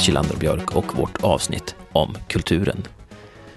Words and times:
Kilander 0.00 0.36
Björk 0.36 0.76
och 0.76 0.96
vårt 0.98 1.24
avsnitt 1.24 1.74
om 1.92 2.16
kulturen. 2.28 2.82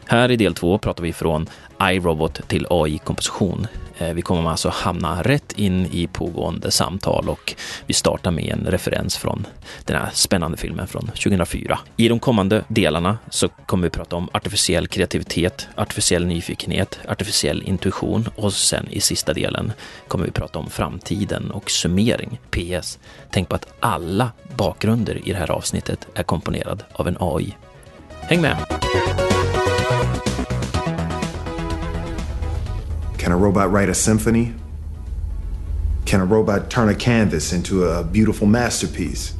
Här 0.05 0.31
i 0.31 0.35
del 0.35 0.53
två 0.53 0.77
pratar 0.77 1.03
vi 1.03 1.13
från 1.13 1.47
iRobot 1.81 2.47
till 2.47 2.67
AI-komposition. 2.69 3.67
Eh, 3.97 4.13
vi 4.13 4.21
kommer 4.21 4.49
alltså 4.49 4.69
hamna 4.69 5.21
rätt 5.21 5.51
in 5.51 5.85
i 5.91 6.07
pågående 6.07 6.71
samtal 6.71 7.29
och 7.29 7.55
vi 7.85 7.93
startar 7.93 8.31
med 8.31 8.49
en 8.49 8.65
referens 8.71 9.17
från 9.17 9.47
den 9.85 9.97
här 9.97 10.09
spännande 10.13 10.57
filmen 10.57 10.87
från 10.87 11.07
2004. 11.07 11.79
I 11.97 12.07
de 12.07 12.19
kommande 12.19 12.63
delarna 12.67 13.17
så 13.29 13.47
kommer 13.49 13.83
vi 13.83 13.89
prata 13.89 14.15
om 14.15 14.29
artificiell 14.31 14.87
kreativitet, 14.87 15.67
artificiell 15.75 16.25
nyfikenhet, 16.25 16.99
artificiell 17.07 17.63
intuition 17.63 18.29
och 18.35 18.53
sen 18.53 18.87
i 18.89 19.01
sista 19.01 19.33
delen 19.33 19.71
kommer 20.07 20.25
vi 20.25 20.31
prata 20.31 20.59
om 20.59 20.69
framtiden 20.69 21.51
och 21.51 21.71
summering. 21.71 22.39
PS. 22.49 22.99
Tänk 23.31 23.49
på 23.49 23.55
att 23.55 23.67
alla 23.79 24.31
bakgrunder 24.57 25.27
i 25.27 25.31
det 25.31 25.37
här 25.37 25.51
avsnittet 25.51 26.07
är 26.13 26.23
komponerad 26.23 26.83
av 26.93 27.07
en 27.07 27.17
AI. 27.19 27.55
Häng 28.21 28.41
med! 28.41 28.57
Can 33.23 33.31
a 33.31 33.37
robot 33.37 33.71
write 33.71 33.89
a 33.89 33.93
symphony? 33.93 34.53
Can 36.05 36.21
a 36.21 36.25
robot 36.25 36.69
turn 36.69 36.89
a 36.89 36.93
canvas 36.93 37.53
into 37.53 37.85
a 37.85 38.03
beautiful 38.03 38.47
masterpiece? 38.47 39.33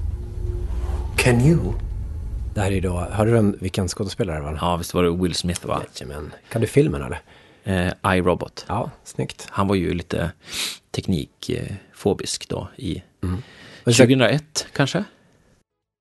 Can 1.17 1.41
you? 1.41 1.73
Det 2.53 2.61
här 2.61 2.71
är 2.71 2.81
då, 2.81 2.99
hörde 2.99 3.31
du 3.31 3.57
vilken 3.61 3.87
skådespelare 3.87 4.35
det 4.37 4.41
var? 4.41 4.57
Ja, 4.61 4.75
visst 4.75 4.93
var 4.93 5.03
det 5.03 5.11
Will 5.11 5.35
Smith 5.35 5.65
va? 5.65 5.81
Jajamän. 5.99 6.33
Kan 6.49 6.61
du 6.61 6.67
filmen 6.67 7.01
eller? 7.01 7.21
Eh, 7.63 8.15
iRobot. 8.17 8.65
Ja, 8.67 8.91
snyggt. 9.03 9.47
Han 9.49 9.67
var 9.67 9.75
ju 9.75 9.93
lite 9.93 10.31
teknikfobisk 10.91 12.49
då 12.49 12.67
i 12.75 13.03
mm. 13.23 13.41
2001 13.85 14.67
kanske? 14.75 15.03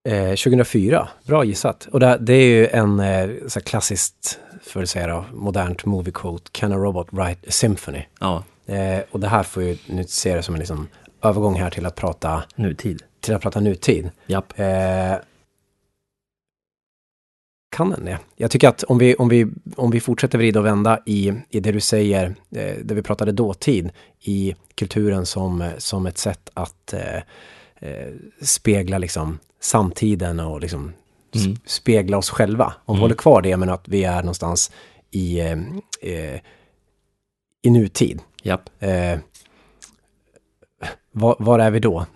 Eh, 0.08 0.34
2004, 0.34 1.08
bra 1.26 1.44
gissat. 1.44 1.88
Och 1.92 2.00
det, 2.00 2.18
det 2.20 2.34
är 2.34 2.46
ju 2.46 2.66
en 2.66 3.00
eh, 3.00 3.30
så 3.46 3.60
klassiskt 3.60 4.38
för 4.62 4.82
att 4.82 4.88
säga 4.88 5.06
då, 5.06 5.24
modernt 5.32 5.84
movie 5.84 6.12
quote, 6.12 6.50
Can 6.52 6.72
a 6.72 6.76
robot 6.76 7.08
write 7.10 7.48
a 7.48 7.50
symphony? 7.50 8.02
Ja. 8.20 8.44
Eh, 8.66 9.00
och 9.10 9.20
det 9.20 9.28
här 9.28 9.42
får 9.42 9.62
ju 9.62 9.76
nu 9.86 10.04
se 10.04 10.34
det 10.34 10.42
som 10.42 10.54
en 10.54 10.58
liksom 10.58 10.88
övergång 11.22 11.54
här 11.54 11.70
till 11.70 11.86
att 11.86 11.94
prata 11.94 12.44
nutid. 12.54 13.02
Till 13.20 13.34
att 13.34 13.42
prata 13.42 13.60
nutid. 13.60 14.10
Japp. 14.26 14.58
Eh, 14.58 15.14
kan 17.76 17.90
den 17.90 18.04
det? 18.04 18.18
Jag 18.36 18.50
tycker 18.50 18.68
att 18.68 18.82
om 18.82 18.98
vi, 18.98 19.14
om 19.14 19.28
vi, 19.28 19.46
om 19.76 19.90
vi 19.90 20.00
fortsätter 20.00 20.38
vrida 20.38 20.60
och 20.60 20.66
vända 20.66 20.98
i, 21.06 21.32
i 21.50 21.60
det 21.60 21.72
du 21.72 21.80
säger, 21.80 22.34
eh, 22.50 22.76
där 22.82 22.94
vi 22.94 23.02
pratade 23.02 23.32
dåtid, 23.32 23.90
i 24.20 24.54
kulturen 24.74 25.26
som, 25.26 25.70
som 25.78 26.06
ett 26.06 26.18
sätt 26.18 26.50
att 26.54 26.92
eh, 26.92 27.22
eh 27.82 28.12
spegla 28.40 28.98
liksom 28.98 29.38
samtiden 29.60 30.40
och 30.40 30.60
liksom 30.60 30.92
mm. 31.34 31.56
spegla 31.66 32.18
oss 32.18 32.30
själva. 32.30 32.74
Om 32.84 32.94
vi 32.94 32.98
mm. 32.98 33.00
håller 33.00 33.14
kvar 33.14 33.42
det, 33.42 33.56
men 33.56 33.68
att 33.68 33.88
vi 33.88 34.04
är 34.04 34.22
någonstans 34.22 34.70
i, 35.10 35.40
eh, 35.40 35.58
eh 36.00 36.40
i 37.62 37.70
nutid. 37.70 38.20
Japp. 38.42 38.70
Eh, 38.78 39.18
var, 41.12 41.36
var, 41.38 41.58
är 41.58 41.70
vi 41.70 41.80
då? 41.80 42.06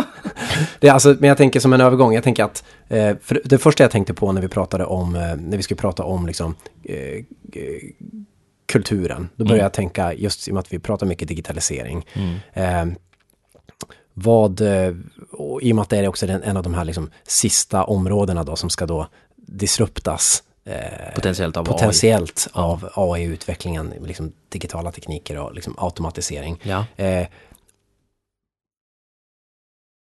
det 0.80 0.88
är 0.88 0.92
alltså, 0.92 1.16
men 1.20 1.28
jag 1.28 1.36
tänker 1.36 1.60
som 1.60 1.72
en 1.72 1.80
övergång, 1.80 2.14
jag 2.14 2.24
tänker 2.24 2.44
att 2.44 2.64
eh, 2.88 3.16
för 3.22 3.40
det 3.44 3.58
första 3.58 3.84
jag 3.84 3.90
tänkte 3.90 4.14
på 4.14 4.32
när 4.32 4.42
vi 4.42 4.48
pratade 4.48 4.84
om, 4.84 5.14
eh, 5.14 5.36
när 5.36 5.56
vi 5.56 5.62
skulle 5.62 5.78
prata 5.78 6.04
om 6.04 6.26
liksom 6.26 6.54
kulturen, 8.66 9.28
då 9.36 9.44
började 9.44 9.54
mm. 9.54 9.64
jag 9.64 9.72
tänka 9.72 10.14
just 10.14 10.48
i 10.48 10.50
och 10.50 10.54
med 10.54 10.60
att 10.60 10.72
vi 10.72 10.78
pratar 10.78 11.06
mycket 11.06 11.28
digitalisering. 11.28 12.06
Mm. 12.54 12.94
Vad, 14.18 14.60
eh, 14.60 14.94
i 15.62 15.72
och 15.72 15.76
med 15.76 15.82
att 15.82 15.88
det 15.88 15.98
är 15.98 16.08
också 16.08 16.26
en 16.26 16.56
av 16.56 16.62
de 16.62 16.74
här 16.74 16.84
liksom 16.84 17.10
sista 17.26 17.84
områdena 17.84 18.44
då 18.44 18.56
som 18.56 18.70
ska 18.70 18.86
då 18.86 19.08
disruptas 19.36 20.42
eh, 20.64 21.14
potentiellt 21.14 21.56
av 21.56 21.64
potentiellt 21.64 22.48
AI. 22.52 22.62
av 22.62 22.88
AI-utvecklingen, 22.94 23.94
liksom 24.04 24.32
digitala 24.48 24.92
tekniker 24.92 25.38
och 25.38 25.54
liksom 25.54 25.74
automatisering. 25.78 26.60
Ja. 26.62 26.84
Eh, 26.96 27.26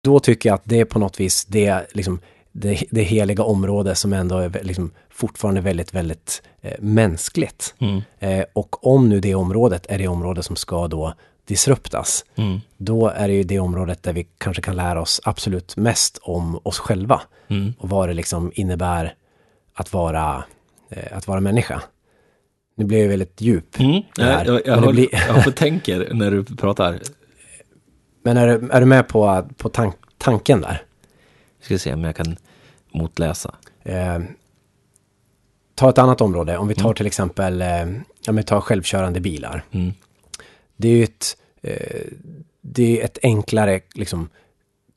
då 0.03 0.19
tycker 0.19 0.49
jag 0.49 0.55
att 0.55 0.65
det 0.65 0.79
är 0.79 0.85
på 0.85 0.99
något 0.99 1.19
vis 1.19 1.45
det, 1.45 1.87
liksom, 1.93 2.19
det, 2.51 2.83
det 2.91 3.03
heliga 3.03 3.43
område 3.43 3.95
som 3.95 4.13
ändå 4.13 4.37
är 4.37 4.63
liksom 4.63 4.91
fortfarande 5.09 5.61
väldigt, 5.61 5.93
väldigt 5.93 6.41
eh, 6.61 6.79
mänskligt. 6.79 7.75
Mm. 7.79 8.01
Eh, 8.19 8.45
och 8.53 8.87
om 8.87 9.09
nu 9.09 9.19
det 9.19 9.35
området 9.35 9.85
är 9.89 9.97
det 9.97 10.07
område 10.07 10.43
som 10.43 10.55
ska 10.55 10.87
då 10.87 11.13
disruptas, 11.51 12.25
mm. 12.35 12.61
då 12.77 13.07
är 13.07 13.27
det 13.27 13.33
ju 13.33 13.43
det 13.43 13.59
området 13.59 14.03
där 14.03 14.13
vi 14.13 14.27
kanske 14.37 14.61
kan 14.61 14.75
lära 14.75 15.01
oss 15.01 15.21
absolut 15.23 15.77
mest 15.77 16.17
om 16.21 16.59
oss 16.63 16.79
själva. 16.79 17.21
Mm. 17.47 17.73
Och 17.77 17.89
vad 17.89 18.09
det 18.09 18.13
liksom 18.13 18.51
innebär 18.55 19.13
att 19.73 19.93
vara, 19.93 20.43
eh, 20.89 21.17
att 21.17 21.27
vara 21.27 21.39
människa. 21.39 21.81
Nu 22.75 22.85
blir 22.85 23.01
jag 23.01 23.07
väldigt 23.07 23.41
djup. 23.41 23.79
Mm. 23.79 24.01
Jag, 24.15 24.47
jag, 24.47 24.61
jag, 24.65 24.75
håller, 24.75 24.91
blir... 24.91 25.09
jag 25.27 25.55
tänker 25.55 26.13
när 26.13 26.31
du 26.31 26.43
pratar. 26.43 26.99
Men 28.23 28.37
är, 28.37 28.47
är 28.47 28.79
du 28.79 28.85
med 28.85 29.07
på, 29.07 29.47
på 29.57 29.69
tank, 29.69 29.95
tanken 30.17 30.61
där? 30.61 30.81
Jag 31.59 31.65
ska 31.65 31.77
se 31.77 31.93
om 31.93 32.03
jag 32.03 32.15
kan 32.15 32.37
motläsa. 32.93 33.55
Eh, 33.83 34.19
ta 35.75 35.89
ett 35.89 35.97
annat 35.97 36.21
område. 36.21 36.57
Om 36.57 36.67
vi 36.67 36.75
tar 36.75 36.85
mm. 36.85 36.95
till 36.95 37.05
exempel 37.05 37.61
eh, 37.61 37.85
om 38.27 38.35
vi 38.35 38.43
tar 38.43 38.61
självkörande 38.61 39.19
bilar. 39.19 39.63
Mm 39.71 39.93
det 40.81 40.87
är 40.87 40.95
ju 40.95 41.03
ett, 41.03 41.37
det 42.61 43.01
är 43.01 43.05
ett 43.05 43.17
enklare 43.23 43.81
liksom, 43.95 44.29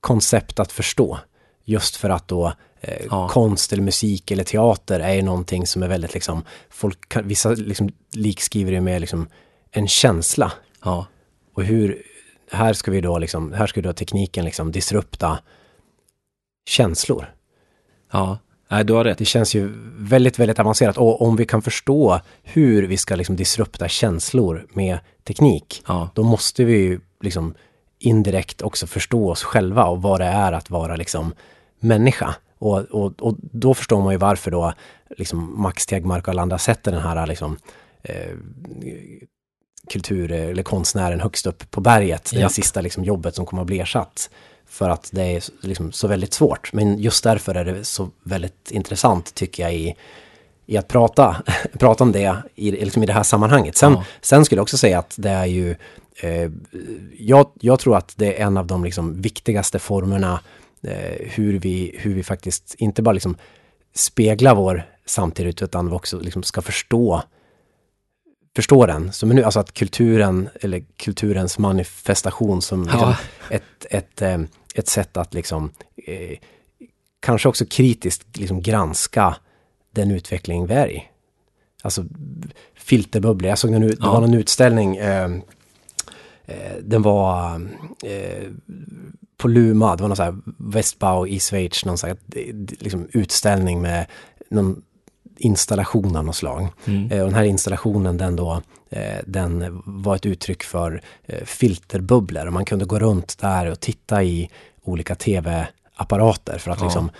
koncept 0.01 0.61
att 0.61 0.73
förstå. 0.73 1.19
Just 1.65 1.97
för 1.97 2.11
att 2.11 2.29
då 2.29 2.53
eh, 2.81 3.07
ja. 3.11 3.29
konst 3.29 3.73
eller 3.73 3.83
musik 3.83 4.31
eller 4.31 4.45
teater 4.45 5.01
är 5.01 5.15
ju 5.15 5.23
någonting 5.23 5.67
som 5.67 5.83
är 5.83 5.89
väldigt 5.89 6.15
liksom, 6.15 6.45
folk 6.71 7.09
kan, 7.09 7.29
vissa 7.29 7.51
liksom 7.51 7.93
likskriver 8.13 8.73
det 8.73 8.81
med 8.81 9.01
liksom 9.01 9.29
en 9.71 9.89
känsla. 9.89 10.53
Ja. 10.85 11.07
Och 11.55 11.65
hur, 11.65 12.03
här 12.51 12.73
ska 12.73 12.91
vi 12.91 13.01
då 13.01 13.19
liksom, 13.19 13.53
här 13.53 13.67
ska 13.67 13.83
då 13.83 13.93
tekniken 13.93 14.45
liksom 14.45 14.73
disrupta 14.73 15.39
känslor. 16.69 17.35
Ja. 18.13 18.39
Nej, 18.69 18.85
du 18.85 18.93
har 18.93 19.05
rätt. 19.05 19.19
Det 19.19 19.25
känns 19.25 19.55
ju 19.55 19.73
väldigt, 19.99 20.39
väldigt 20.39 20.59
avancerat. 20.59 20.99
Och 20.99 21.23
om 21.23 21.37
vi 21.37 21.47
kan 21.47 21.63
förstå 21.63 22.21
hur 22.43 22.83
vi 22.87 22.97
ska 22.97 23.15
liksom 23.17 23.37
disrupta 23.37 23.89
känslor 23.89 24.67
med 24.73 24.99
teknik, 25.25 25.83
ja. 25.87 26.11
då 26.15 26.23
måste 26.23 26.65
vi 26.65 26.73
ju 26.73 27.01
liksom 27.21 27.55
indirekt 27.99 28.63
också 28.63 28.87
förstå 28.87 29.31
oss 29.31 29.43
själva 29.43 29.85
och 29.85 30.03
vad 30.03 30.21
det 30.21 30.27
är 30.27 30.53
att 30.53 30.71
vara 30.71 30.97
liksom 30.97 31.35
människa. 31.81 32.35
Och, 32.59 32.79
och, 32.79 33.13
och 33.21 33.37
då 33.41 33.75
förstår 33.75 34.03
man 34.03 34.13
ju 34.13 34.19
varför 34.19 34.51
då 34.51 34.73
liksom 35.17 35.63
Max 35.63 35.87
Tegmark 35.87 36.29
och 36.29 36.29
alla 36.29 36.43
andra 36.43 36.59
sätter 36.59 36.93
den 36.93 37.01
här 37.01 37.27
liksom 37.27 37.57
eh, 38.03 38.37
kultur 39.89 40.33
eller 40.33 40.63
konstnären 40.63 41.21
högst 41.21 41.47
upp 41.47 41.71
på 41.71 41.81
berget. 41.81 42.31
Det 42.33 42.49
sista 42.49 42.81
liksom 42.81 43.05
jobbet 43.05 43.35
som 43.35 43.47
kommer 43.47 43.63
att 43.63 43.67
bli 43.67 43.81
ersatt. 43.81 44.31
För 44.67 44.91
att 44.91 45.11
det 45.13 45.23
är 45.23 45.43
liksom 45.61 45.93
så 45.93 46.09
väldigt 46.09 46.35
svårt. 46.35 46.73
Men 46.73 46.99
just 46.99 47.25
därför 47.25 47.55
är 47.55 47.65
det 47.65 47.85
så 47.85 48.11
väldigt 48.23 48.71
intressant 48.71 49.35
tycker 49.35 49.63
jag 49.63 49.75
i, 49.75 49.95
i 50.67 50.77
att 50.77 50.89
prata, 50.89 51.37
prata 51.79 52.05
om 52.05 52.13
det 52.13 52.43
i, 52.55 52.71
liksom 52.71 53.03
i 53.03 53.07
det 53.07 53.13
här 53.13 53.23
sammanhanget. 53.23 53.77
Sen, 53.77 53.93
ja. 53.93 54.05
sen 54.21 54.45
skulle 54.45 54.59
jag 54.59 54.63
också 54.63 54.79
säga 54.79 54.99
att 54.99 55.15
det 55.19 55.31
är 55.31 55.47
ju, 55.47 55.77
eh, 56.21 56.51
jag, 57.19 57.51
jag 57.61 57.79
tror 57.81 57.97
att 57.97 58.15
det 58.17 58.41
är 58.41 58.47
en 58.47 58.57
av 58.57 58.67
de 58.67 58.85
liksom 58.85 59.23
viktigaste 59.23 59.79
formerna 59.79 60.41
eh, 60.83 61.29
hur, 61.31 61.59
vi, 61.59 61.95
hur 61.99 62.15
vi 62.15 62.23
faktiskt 62.23 62.75
inte 62.79 63.03
bara 63.03 63.13
liksom 63.13 63.37
speglar 63.95 64.55
vår 64.55 64.87
samtid 65.07 65.63
utan 65.63 65.89
vi 65.89 65.93
också 65.93 66.19
liksom 66.19 66.43
ska 66.43 66.63
förstå 66.63 67.23
förstå 68.57 68.87
den. 68.87 69.13
Så 69.13 69.27
men 69.27 69.37
nu, 69.37 69.43
alltså 69.43 69.61
att 69.61 69.75
kulturen, 69.75 70.49
eller 70.61 70.85
kulturens 70.97 71.59
manifestation 71.59 72.63
som 72.63 72.83
liksom 72.83 73.01
ja. 73.01 73.17
ett, 73.51 73.87
ett, 73.91 74.23
eh, 74.23 74.39
ett 74.75 74.89
sätt 74.89 75.17
att 75.17 75.35
liksom 75.35 75.71
eh, 75.97 76.39
kanske 77.21 77.49
också 77.49 77.67
kritiskt 77.67 78.37
liksom 78.37 78.63
granska 78.63 79.37
den 79.91 80.11
utveckling 80.11 80.67
vi 80.67 80.75
är 80.75 80.91
i. 80.91 81.05
Alltså 81.83 82.05
filterbubblor. 82.75 83.49
Jag 83.49 83.59
såg 83.59 83.73
en, 83.73 83.81
det 83.81 84.01
var 84.01 84.21
någon 84.21 84.35
utställning, 84.35 84.97
eh, 84.97 85.31
eh, 86.45 86.77
den 86.83 87.03
var 87.03 87.55
eh, 88.03 88.51
på 89.37 89.49
Luma, 89.49 89.97
det 89.97 90.03
var 90.03 90.09
någon 90.09 90.17
sån 90.17 90.27
här 90.27 90.39
Westbau 90.59 91.27
i 91.27 91.41
Schweiz, 91.41 91.85
någon 91.85 91.99
sån 91.99 92.09
här, 92.09 92.19
liksom 92.83 93.09
utställning 93.13 93.83
med 93.83 94.07
någon 94.51 94.83
installation 95.37 96.17
av 96.17 96.25
något 96.25 96.37
slag. 96.37 96.69
Mm. 96.85 97.11
Eh, 97.11 97.21
och 97.21 97.27
den 97.27 97.35
här 97.35 97.45
installationen 97.45 98.17
den 98.17 98.37
då, 98.37 98.63
eh, 98.91 99.19
den 99.27 99.83
var 99.85 100.17
ett 100.17 100.27
uttryck 100.27 100.63
för 100.63 101.03
eh, 101.27 101.45
filterbubblor 101.45 102.47
och 102.47 102.53
man 102.53 102.65
kunde 102.65 102.85
gå 102.85 102.99
runt 102.99 103.39
där 103.39 103.71
och 103.71 103.81
titta 103.81 104.23
i 104.23 104.51
olika 104.83 105.15
tv-apparater 105.15 106.59
för 106.59 106.71
att 106.71 106.79
ja. 106.79 106.85
liksom 106.85 107.11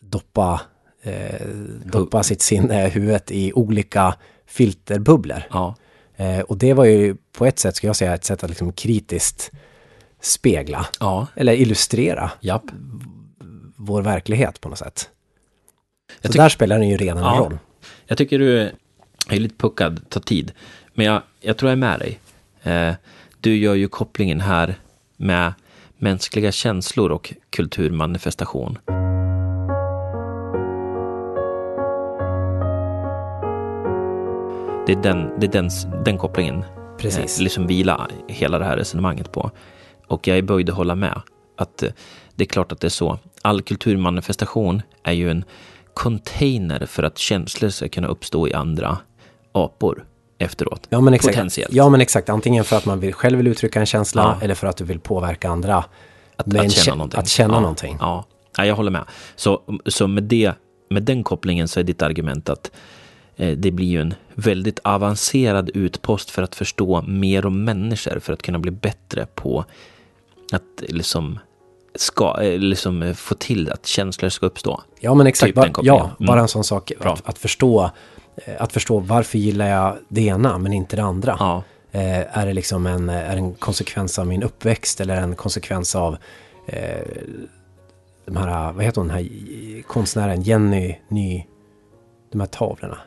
doppa, 0.00 0.60
eh, 1.02 1.46
doppa 1.84 2.22
sitt 2.22 2.42
sinne, 2.42 2.88
huvudet 2.88 3.30
i 3.30 3.52
olika 3.52 4.14
filterbubblor. 4.46 5.42
Ja. 5.50 5.74
Eh, 6.16 6.40
och 6.40 6.58
det 6.58 6.74
var 6.74 6.84
ju 6.84 7.16
på 7.32 7.46
ett 7.46 7.58
sätt, 7.58 7.76
ska 7.76 7.86
jag 7.86 7.96
säga, 7.96 8.14
ett 8.14 8.24
sätt 8.24 8.44
att 8.44 8.50
liksom 8.50 8.72
kritiskt 8.72 9.50
spegla. 10.20 10.86
Ja. 11.00 11.26
Eller 11.36 11.52
illustrera. 11.52 12.30
Japp 12.40 12.64
vår 13.76 14.02
verklighet 14.02 14.60
på 14.60 14.68
något 14.68 14.78
sätt. 14.78 15.10
Så 16.22 16.32
där 16.32 16.48
spelar 16.48 16.78
den 16.78 16.88
ju 16.88 16.96
redan 16.96 17.18
en 17.18 17.24
Ja. 17.24 17.40
roll. 17.40 17.58
Jag 18.06 18.18
tycker 18.18 18.38
du 18.38 18.58
är 19.28 19.36
lite 19.36 19.54
puckad, 19.54 20.08
tar 20.08 20.20
tid. 20.20 20.52
Men 20.94 21.06
jag, 21.06 21.22
jag 21.40 21.56
tror 21.56 21.68
jag 21.70 21.72
är 21.76 21.80
med 21.80 21.98
dig. 22.00 22.20
Eh, 22.62 22.94
du 23.40 23.56
gör 23.56 23.74
ju 23.74 23.88
kopplingen 23.88 24.40
här 24.40 24.74
med 25.16 25.52
mänskliga 25.98 26.52
känslor 26.52 27.10
och 27.12 27.34
kulturmanifestation. 27.50 28.78
Det 34.86 34.92
är 34.92 35.02
den, 35.02 35.40
det 35.40 35.46
är 35.46 35.52
den, 35.52 35.70
den 36.04 36.18
kopplingen 36.18 36.64
Precis. 36.98 37.38
eh, 37.38 37.42
liksom 37.42 37.66
vila 37.66 38.08
hela 38.28 38.58
det 38.58 38.64
här 38.64 38.76
resonemanget 38.76 39.32
på. 39.32 39.50
Och 40.06 40.28
jag 40.28 40.38
är 40.38 40.42
böjd 40.42 40.70
att 40.70 40.76
hålla 40.76 40.94
med. 40.94 41.20
Att 41.56 41.82
eh, 41.82 41.90
det 42.34 42.44
är 42.44 42.48
klart 42.48 42.72
att 42.72 42.80
det 42.80 42.86
är 42.86 42.88
så. 42.88 43.18
All 43.42 43.62
kulturmanifestation 43.62 44.82
är 45.02 45.12
ju 45.12 45.30
en 45.30 45.44
container 45.94 46.86
för 46.86 47.02
att 47.02 47.18
känslor 47.18 47.70
ska 47.70 47.88
kunna 47.88 48.08
uppstå 48.08 48.48
i 48.48 48.52
andra 48.54 48.98
apor 49.52 50.04
efteråt. 50.38 50.86
Ja 50.90 51.00
men, 51.00 51.14
exakt. 51.14 51.36
Potentiellt. 51.36 51.74
ja 51.74 51.88
men 51.88 52.00
exakt, 52.00 52.28
antingen 52.28 52.64
för 52.64 52.76
att 52.76 52.84
man 52.86 53.00
vill, 53.00 53.14
själv 53.14 53.36
vill 53.38 53.46
uttrycka 53.46 53.80
en 53.80 53.86
känsla 53.86 54.22
Ja. 54.22 54.44
eller 54.44 54.54
för 54.54 54.66
att 54.66 54.76
du 54.76 54.84
vill 54.84 55.00
påverka 55.00 55.48
andra. 55.48 55.76
Att, 55.76 55.86
att 56.36 56.46
kä- 56.46 56.68
känna 56.68 56.96
någonting. 56.96 57.20
Att 57.20 57.28
känna 57.28 57.54
ja, 57.54 57.60
någonting. 57.60 57.96
Ja. 58.00 58.24
ja, 58.56 58.64
jag 58.66 58.74
håller 58.76 58.90
med. 58.90 59.04
Så, 59.36 59.62
så 59.86 60.06
med, 60.06 60.22
det, 60.22 60.52
med 60.90 61.02
den 61.02 61.24
kopplingen 61.24 61.68
så 61.68 61.80
är 61.80 61.84
ditt 61.84 62.02
argument 62.02 62.48
att 62.48 62.70
eh, 63.36 63.56
det 63.58 63.70
blir 63.70 63.86
ju 63.86 64.00
en 64.00 64.14
väldigt 64.34 64.78
avancerad 64.84 65.70
utpost 65.74 66.30
för 66.30 66.42
att 66.42 66.54
förstå 66.54 67.02
mer 67.02 67.46
om 67.46 67.64
människor, 67.64 68.18
för 68.18 68.32
att 68.32 68.42
kunna 68.42 68.58
bli 68.58 68.70
bättre 68.70 69.26
på 69.34 69.64
att 70.52 70.82
liksom, 70.88 71.38
ska, 72.00 72.42
eh, 72.42 72.58
liksom 72.58 73.02
eh, 73.02 73.14
få 73.14 73.34
till 73.34 73.70
att 73.72 73.86
känslor 73.86 74.28
ska 74.28 74.46
uppstå. 74.46 74.82
Ja 75.00 75.14
men 75.14 75.26
exakt, 75.26 75.48
Typ 75.48 75.54
bara, 75.54 75.70
ja, 75.82 76.10
Mm. 76.18 76.26
bara 76.26 76.40
en 76.40 76.48
sån 76.48 76.64
sak. 76.64 76.92
Att, 77.00 77.28
att, 77.28 77.38
förstå, 77.38 77.90
eh, 78.36 78.54
att 78.62 78.72
förstå 78.72 78.98
varför 78.98 79.38
gillar 79.38 79.66
jag 79.68 79.96
det 80.08 80.20
ena 80.26 80.58
men 80.58 80.72
inte 80.72 80.96
det 80.96 81.02
andra. 81.02 81.36
Ja, 81.38 81.62
Eh, 81.92 82.38
är 82.38 82.46
det 82.46 82.52
liksom 82.52 82.86
en, 82.86 83.08
är 83.08 83.36
en 83.36 83.54
konsekvens 83.54 84.18
av 84.18 84.26
min 84.26 84.42
uppväxt 84.42 85.00
eller 85.00 85.16
en 85.16 85.34
konsekvens 85.36 85.94
av 85.96 86.16
eh, 86.66 87.06
de 88.26 88.36
här, 88.36 88.72
vad 88.72 88.84
heter 88.84 89.00
hon, 89.00 89.08
den 89.08 89.16
här 89.16 89.82
konstnären 89.82 90.42
Jenny 90.42 90.96
Ny, 91.08 91.46
de 92.32 92.40
här 92.40 92.46
tavlorna. 92.46 92.98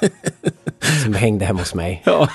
som 1.04 1.14
hängde 1.14 1.44
hemma 1.44 1.58
hos 1.60 1.74
mig. 1.74 2.02
ja, 2.04 2.28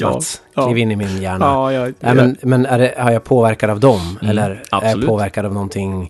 Mats, 0.02 0.42
kliv 0.54 0.78
in 0.78 0.90
i 0.90 0.96
min 0.96 1.22
hjärna. 1.22 1.44
Ja, 1.44 1.72
jag, 1.72 1.94
Nej, 2.00 2.14
men 2.14 2.36
men 2.42 2.66
är, 2.66 2.78
det, 2.78 2.88
är 2.90 3.10
jag 3.10 3.24
påverkad 3.24 3.70
av 3.70 3.80
dem? 3.80 4.00
Mm, 4.20 4.30
eller 4.30 4.50
är 4.50 4.62
jag 4.70 4.84
absolut. 4.84 5.08
påverkad 5.08 5.46
av 5.46 5.52
någonting, 5.52 6.02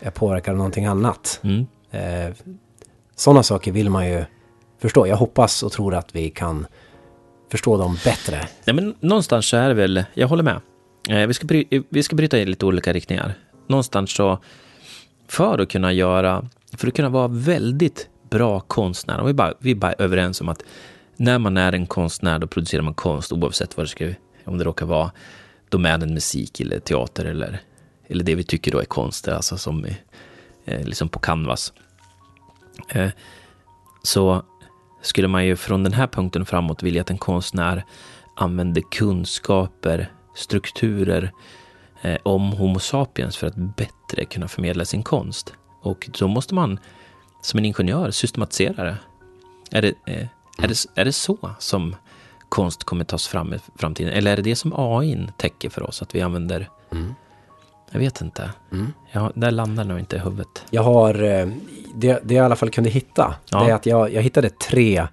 är 0.00 0.04
jag 0.06 0.14
påverkad 0.14 0.52
av 0.52 0.56
någonting 0.56 0.86
annat? 0.86 1.40
Mm. 1.42 1.66
Eh, 1.90 2.34
Sådana 3.16 3.42
saker 3.42 3.72
vill 3.72 3.90
man 3.90 4.08
ju 4.08 4.24
förstå. 4.82 5.06
Jag 5.06 5.16
hoppas 5.16 5.62
och 5.62 5.72
tror 5.72 5.94
att 5.94 6.16
vi 6.16 6.30
kan 6.30 6.66
förstå 7.50 7.76
dem 7.76 7.98
bättre. 8.04 8.48
Nej, 8.64 8.74
men 8.74 8.94
någonstans 9.00 9.46
så 9.46 9.56
är 9.56 9.68
det 9.68 9.74
väl, 9.74 10.04
jag 10.14 10.28
håller 10.28 10.42
med. 10.42 10.60
Eh, 11.10 11.26
vi, 11.26 11.34
ska 11.34 11.46
bry, 11.46 11.82
vi 11.88 12.02
ska 12.02 12.16
bryta 12.16 12.38
i 12.38 12.46
lite 12.46 12.66
olika 12.66 12.92
riktningar. 12.92 13.34
Någonstans 13.68 14.10
så, 14.12 14.38
för 15.28 15.58
att 15.58 15.68
kunna 15.68 15.92
göra, 15.92 16.48
för 16.76 16.88
att 16.88 16.94
kunna 16.94 17.08
vara 17.08 17.28
väldigt 17.28 18.08
bra 18.30 18.60
konstnär, 18.60 19.20
och 19.20 19.28
vi, 19.28 19.32
bara, 19.32 19.54
vi 19.58 19.70
är 19.70 19.74
bara 19.74 19.92
överens 19.92 20.40
om 20.40 20.48
att 20.48 20.62
när 21.16 21.38
man 21.38 21.56
är 21.56 21.72
en 21.72 21.86
konstnär, 21.86 22.38
då 22.38 22.46
producerar 22.46 22.82
man 22.82 22.94
konst 22.94 23.32
oavsett 23.32 23.76
vad 23.76 23.86
det 23.86 23.90
ska, 23.90 24.12
om 24.44 24.58
det 24.58 24.64
råkar 24.64 24.86
vara 24.86 25.10
domänen 25.68 26.14
musik 26.14 26.60
eller 26.60 26.80
teater 26.80 27.24
eller, 27.24 27.60
eller 28.06 28.24
det 28.24 28.34
vi 28.34 28.44
tycker 28.44 28.72
då 28.72 28.78
är 28.78 28.84
konst, 28.84 29.28
alltså 29.28 29.58
som 29.58 29.84
eh, 30.64 30.84
liksom 30.84 31.08
på 31.08 31.18
canvas. 31.18 31.72
Eh, 32.88 33.10
så 34.02 34.42
skulle 35.02 35.28
man 35.28 35.46
ju 35.46 35.56
från 35.56 35.84
den 35.84 35.92
här 35.92 36.06
punkten 36.06 36.46
framåt 36.46 36.82
vilja 36.82 37.02
att 37.02 37.10
en 37.10 37.18
konstnär 37.18 37.84
använder 38.36 38.82
kunskaper, 38.90 40.12
strukturer 40.34 41.32
eh, 42.02 42.16
om 42.22 42.52
Homo 42.52 42.78
sapiens 42.78 43.36
för 43.36 43.46
att 43.46 43.56
bättre 43.56 44.24
kunna 44.24 44.48
förmedla 44.48 44.84
sin 44.84 45.02
konst. 45.02 45.52
Och 45.82 46.10
då 46.18 46.28
måste 46.28 46.54
man 46.54 46.78
som 47.42 47.58
en 47.58 47.64
ingenjör 47.64 48.10
systematisera 48.10 48.84
det. 48.84 48.96
Är 49.70 49.82
det, 49.82 49.94
eh, 50.12 50.26
är 50.62 50.68
det, 50.68 50.76
är 50.94 51.04
det 51.04 51.12
så 51.12 51.50
som 51.58 51.96
konst 52.48 52.84
kommer 52.84 53.04
tas 53.04 53.26
fram 53.26 53.54
i 53.54 53.58
framtiden? 53.76 54.12
Eller 54.12 54.32
är 54.32 54.36
det 54.36 54.42
det 54.42 54.56
som 54.56 54.72
AI 54.76 55.26
täcker 55.36 55.70
för 55.70 55.82
oss? 55.82 56.02
Att 56.02 56.14
vi 56.14 56.20
använder... 56.22 56.68
Jag 57.90 57.98
vet 58.00 58.20
inte. 58.20 58.50
Ja, 59.12 59.32
där 59.34 59.50
landar 59.50 59.84
nog 59.84 59.98
inte 59.98 60.16
i 60.16 60.18
huvudet. 60.18 60.64
Jag 60.70 60.82
har, 60.82 61.22
eh, 61.22 61.46
det, 61.94 62.20
det 62.24 62.34
jag 62.34 62.42
i 62.42 62.46
alla 62.46 62.56
fall 62.56 62.70
kunde 62.70 62.90
hitta, 62.90 63.34
Ja. 63.50 63.64
det 63.64 63.70
är 63.70 63.74
att 63.74 63.86
jag, 63.86 64.12
jag 64.12 64.22
hittade 64.22 64.50
tre 64.50 64.98
eh, 64.98 65.06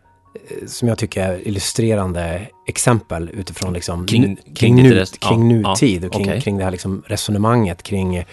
som 0.67 0.87
jag 0.87 0.97
tycker 0.97 1.23
är 1.31 1.47
illustrerande 1.47 2.47
exempel 2.67 3.29
utifrån 3.33 3.73
liksom 3.73 4.05
Kring- 4.07 4.35
kring 4.35 4.55
kring, 4.55 4.75
nu, 4.75 5.05
kring 5.19 5.47
nutid 5.47 6.03
ja, 6.03 6.07
och 6.07 6.13
kring, 6.13 6.25
okej. 6.25 6.41
kring 6.41 6.57
det 6.57 6.63
här 6.63 6.71
liksom 6.71 7.03
resonemanget 7.07 7.83
kring 7.83 8.15
eh, 8.15 8.25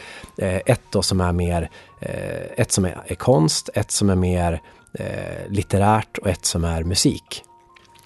ett 0.67 0.83
då 0.91 1.03
som 1.03 1.21
är 1.21 1.33
mer, 1.33 1.71
eh, 2.01 2.43
ett 2.57 2.73
som 2.73 2.85
är, 2.85 2.97
är 3.07 3.15
konst, 3.15 3.71
ett 3.75 3.91
som 3.91 4.11
är 4.11 4.15
mer 4.17 4.61
eh, 4.99 5.49
litterärt 5.51 6.19
och 6.19 6.27
ett 6.29 6.45
som 6.45 6.65
är 6.65 6.83
musik. 6.83 7.43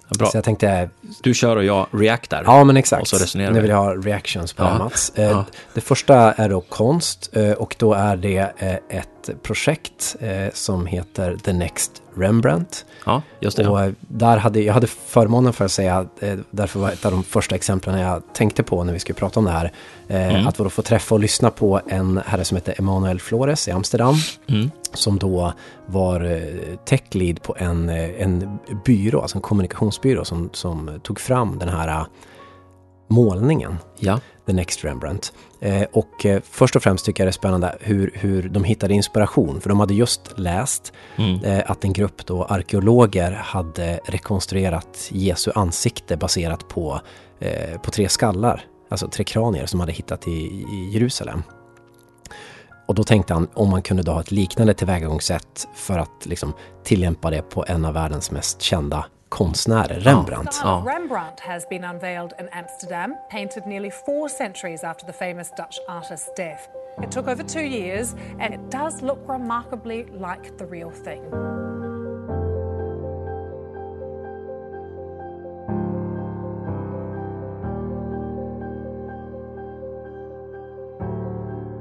Ja, 0.09 0.17
bra. 0.19 0.27
Så 0.31 0.37
jag 0.37 0.45
tänkte, 0.45 0.91
Du 1.23 1.35
kör 1.35 1.57
och 1.57 1.65
jag 1.65 1.87
reactar. 1.93 2.43
ja 2.47 2.65
men 2.65 2.77
exakt, 2.77 3.03
Och 3.03 3.09
så 3.09 3.17
resonerar 3.17 3.51
nu 3.51 3.55
vi. 3.55 3.61
vill 3.61 3.71
jag 3.71 3.77
ha 3.77 3.95
reactions 3.95 4.53
på 4.53 4.63
Ja. 4.65 4.79
Mats. 4.79 5.13
Eh, 5.15 5.25
Ja. 5.31 5.45
Det 5.75 5.81
första 5.81 6.33
är 6.33 6.49
då 6.49 6.61
konst 6.61 7.31
eh, 7.37 7.51
och 7.53 7.77
då 7.79 7.95
är 7.95 8.17
det 8.17 8.53
eh, 8.57 8.77
ett 9.29 9.43
projekt 9.43 10.17
eh, 10.21 10.53
som 10.55 10.87
heter 10.87 11.37
The 11.37 11.53
Next 11.53 12.03
Rembrandt. 12.15 12.85
Ja, 13.07 13.23
just 13.41 13.57
det. 13.57 13.69
Och 13.69 13.81
eh, 13.81 13.93
där 14.01 14.37
hade, 14.37 14.61
jag 14.61 14.75
hade 14.75 14.87
förmånen 14.87 15.53
för 15.53 15.65
att 15.65 15.73
säga, 15.73 16.07
eh, 16.21 16.39
därför 16.51 16.81
var 16.81 16.91
ett 16.91 17.05
av 17.05 17.13
de 17.13 17.23
första 17.25 17.55
exemplen 17.55 17.99
jag 18.01 18.23
tänkte 18.33 18.63
på 18.63 18.85
när 18.85 18.93
vi 18.93 18.99
skulle 18.99 19.19
prata 19.19 19.41
om 19.41 19.45
det 19.47 19.53
här, 19.53 19.73
Mm. 20.09 20.47
att 20.47 20.57
då 20.57 20.71
få 20.71 20.83
träffa 20.83 21.15
och 21.15 21.21
lyssna 21.21 21.51
på 21.51 21.81
en 21.89 22.21
herre 22.27 22.45
som 22.45 22.57
heter 22.57 22.75
Emanuel 22.79 23.21
Flores 23.21 23.69
i 23.69 23.71
Amsterdam, 23.71 24.15
Mm. 24.49 24.71
som 24.95 25.19
då 25.19 25.53
var 25.87 26.41
tech 26.85 27.01
lead 27.11 27.43
på 27.43 27.55
en, 27.59 27.89
en 27.89 28.59
byrå, 28.85 29.21
alltså 29.21 29.39
en 29.39 29.43
kommunikationsbyrå 29.43 30.25
som, 30.25 30.51
som 30.53 31.01
tog 31.03 31.21
fram 31.21 31.59
den 31.59 31.69
här 31.69 32.07
målningen. 33.13 33.79
ja. 33.99 34.21
The 34.47 34.53
Next 34.53 34.85
Rembrandt. 34.85 35.33
Eh, 35.61 35.83
och 35.93 36.27
eh, 36.27 36.41
först 36.51 36.77
och 36.77 36.83
främst 36.83 37.05
tycker 37.07 37.23
jag 37.23 37.27
det 37.27 37.31
är 37.31 37.33
spännande 37.33 37.77
hur, 37.81 38.11
hur 38.15 38.49
de 38.49 38.65
hittade 38.65 38.95
inspiration. 38.95 39.61
För 39.61 39.69
de 39.69 39.81
hade 39.81 39.95
just 39.95 40.39
läst 40.39 40.93
Mm. 41.17 41.45
eh, 41.45 41.71
att 41.71 41.85
en 41.85 41.93
grupp 41.93 42.27
då 42.27 42.45
arkeologer 42.45 43.33
hade 43.33 44.01
rekonstruerat 44.05 45.09
Jesu 45.13 45.51
ansikte 45.55 46.17
baserat 46.17 46.69
på, 46.69 47.01
eh, 47.41 47.81
på 47.81 47.91
tre 47.91 48.09
skallar. 48.09 48.65
Alltså 48.89 49.09
tre 49.09 49.25
kranier 49.25 49.67
som 49.67 49.81
hade 49.81 49.93
hittat 49.93 50.29
i, 50.29 50.31
i 50.31 50.91
Jerusalem. 50.93 51.43
Och 52.87 52.95
då 52.95 53.05
tänkte 53.05 53.35
han 53.35 53.49
om 53.55 53.71
man 53.71 53.83
kunde 53.83 54.03
då 54.03 54.13
ha 54.13 54.21
ett 54.21 54.31
liknande 54.31 54.75
tillvägagångssätt 54.75 55.69
för 55.75 55.99
att 55.99 56.27
liksom 56.27 56.53
tillämpa 56.85 57.31
det 57.31 57.43
på 57.43 57.65
en 57.69 57.85
av 57.85 57.95
världens 57.95 58.31
mest 58.31 58.63
kända 58.63 59.05
konstnärer, 59.33 60.05
Rembrandt. 60.05 60.61
Ja. 60.63 60.83
Rembrandt 60.85 61.41
has 61.41 61.65
been 61.67 61.85
unveiled 61.85 62.35
in 62.39 62.49
Amsterdam, 62.53 63.15
painted 63.31 63.67
nearly 63.67 63.91
four 63.91 64.29
centuries 64.29 64.85
after 64.85 65.07
the 65.07 65.13
famous 65.13 65.51
Dutch 65.57 65.79
artist's 65.89 66.31
death. 66.37 66.69
It 67.03 67.11
took 67.11 67.27
over 67.29 67.43
two 67.43 67.65
years, 67.65 68.15
and 68.39 68.53
it 68.53 68.71
does 68.71 69.01
look 69.01 69.19
remarkably 69.27 70.05
like 70.13 70.59
the 70.59 70.67
real 70.67 70.91
thing. 70.91 71.23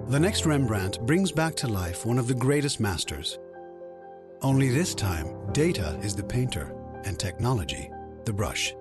The 0.09 0.19
next 0.19 0.45
Rembrandt 0.45 1.05
brings 1.05 1.33
back 1.33 1.55
to 1.55 1.67
life 1.67 2.05
one 2.05 2.17
of 2.17 2.27
the 2.27 2.33
greatest 2.33 2.79
masters. 2.79 3.39
Only 4.41 4.69
this 4.69 4.95
time, 4.95 5.27
data 5.51 5.99
is 6.01 6.15
the 6.15 6.23
painter 6.23 6.80
and 7.05 7.19
technology 7.19 7.89
the 8.25 8.33
brush. 8.33 8.73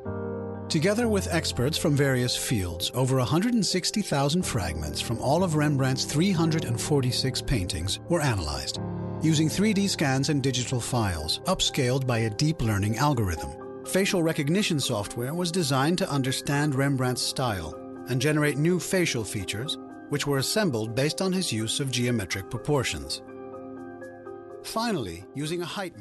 Together 0.68 1.08
with 1.08 1.32
experts 1.32 1.78
from 1.78 1.96
various 1.96 2.36
fields, 2.36 2.90
over 2.94 3.16
160,000 3.16 4.42
fragments 4.42 5.00
from 5.00 5.18
all 5.18 5.42
of 5.42 5.56
Rembrandt's 5.56 6.04
346 6.04 7.42
paintings 7.42 8.00
were 8.08 8.20
analyzed 8.20 8.78
using 9.22 9.48
3D 9.48 9.88
scans 9.88 10.30
and 10.30 10.42
digital 10.42 10.80
files, 10.80 11.40
upscaled 11.40 12.06
by 12.06 12.18
a 12.20 12.30
deep 12.30 12.62
learning 12.62 12.96
algorithm. 12.96 13.50
Facial 13.86 14.22
recognition 14.22 14.80
software 14.80 15.34
was 15.34 15.52
designed 15.52 15.98
to 15.98 16.10
understand 16.10 16.74
Rembrandt's 16.74 17.22
style 17.22 17.74
and 18.08 18.20
generate 18.20 18.56
new 18.56 18.80
facial 18.80 19.24
features, 19.24 19.76
which 20.08 20.26
were 20.26 20.38
assembled 20.38 20.94
based 20.94 21.20
on 21.20 21.32
his 21.32 21.52
use 21.52 21.80
of 21.80 21.90
geometric 21.90 22.50
proportions. 22.50 23.22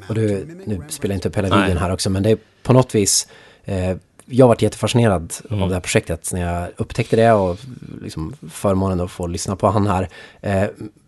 Och 0.09 0.15
du, 0.15 0.45
nu 0.65 0.81
spelar 0.89 1.13
jag 1.13 1.17
inte 1.17 1.27
upp 1.29 1.37
hela 1.37 1.47
Nej. 1.55 1.61
videon 1.67 1.77
här 1.81 1.91
också, 1.93 2.09
men 2.09 2.23
det 2.23 2.29
är 2.29 2.37
på 2.63 2.73
något 2.73 2.95
vis 2.95 3.27
eh, 3.65 3.95
jag 4.25 4.47
varit 4.47 4.61
jättefascinerad 4.61 5.33
Mm. 5.49 5.63
av 5.63 5.69
det 5.69 5.75
här 5.75 5.81
projektet 5.81 6.29
när 6.33 6.41
jag 6.53 6.69
upptäckte 6.77 7.15
det 7.15 7.31
och 7.31 7.57
liksom 8.01 8.35
förmånen 8.51 8.99
att 8.99 9.11
få 9.11 9.27
lyssna 9.27 9.55
på 9.55 9.67
han 9.67 9.87
här. 9.87 10.09
Eh, 10.41 10.63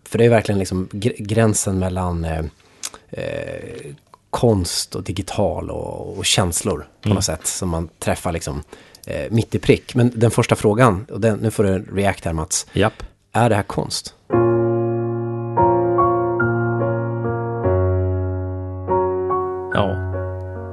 för 0.08 0.18
det 0.18 0.24
är 0.24 0.28
verkligen 0.28 0.58
liksom 0.58 0.88
gr- 0.92 1.22
gränsen 1.22 1.78
mellan 1.78 2.24
eh, 2.24 2.44
eh, 3.10 3.86
konst 4.30 4.94
och 4.94 5.02
digital 5.02 5.70
och, 5.70 6.18
och 6.18 6.24
känslor 6.24 6.86
på 7.02 7.08
Mm. 7.08 7.14
något 7.14 7.24
sätt 7.24 7.46
som 7.46 7.68
man 7.68 7.88
träffar 7.98 8.32
liksom 8.32 8.62
eh, 9.06 9.30
mitt 9.30 9.54
i 9.54 9.58
prick. 9.58 9.94
Men 9.94 10.12
den 10.14 10.30
första 10.30 10.56
frågan, 10.56 11.06
och 11.10 11.20
den, 11.20 11.38
nu 11.38 11.50
får 11.50 11.64
du 11.64 11.84
react 11.94 12.24
här 12.24 12.32
Mats. 12.32 12.66
Japp. 12.72 13.02
Är 13.32 13.48
det 13.48 13.54
här 13.56 13.62
konst? 13.62 14.14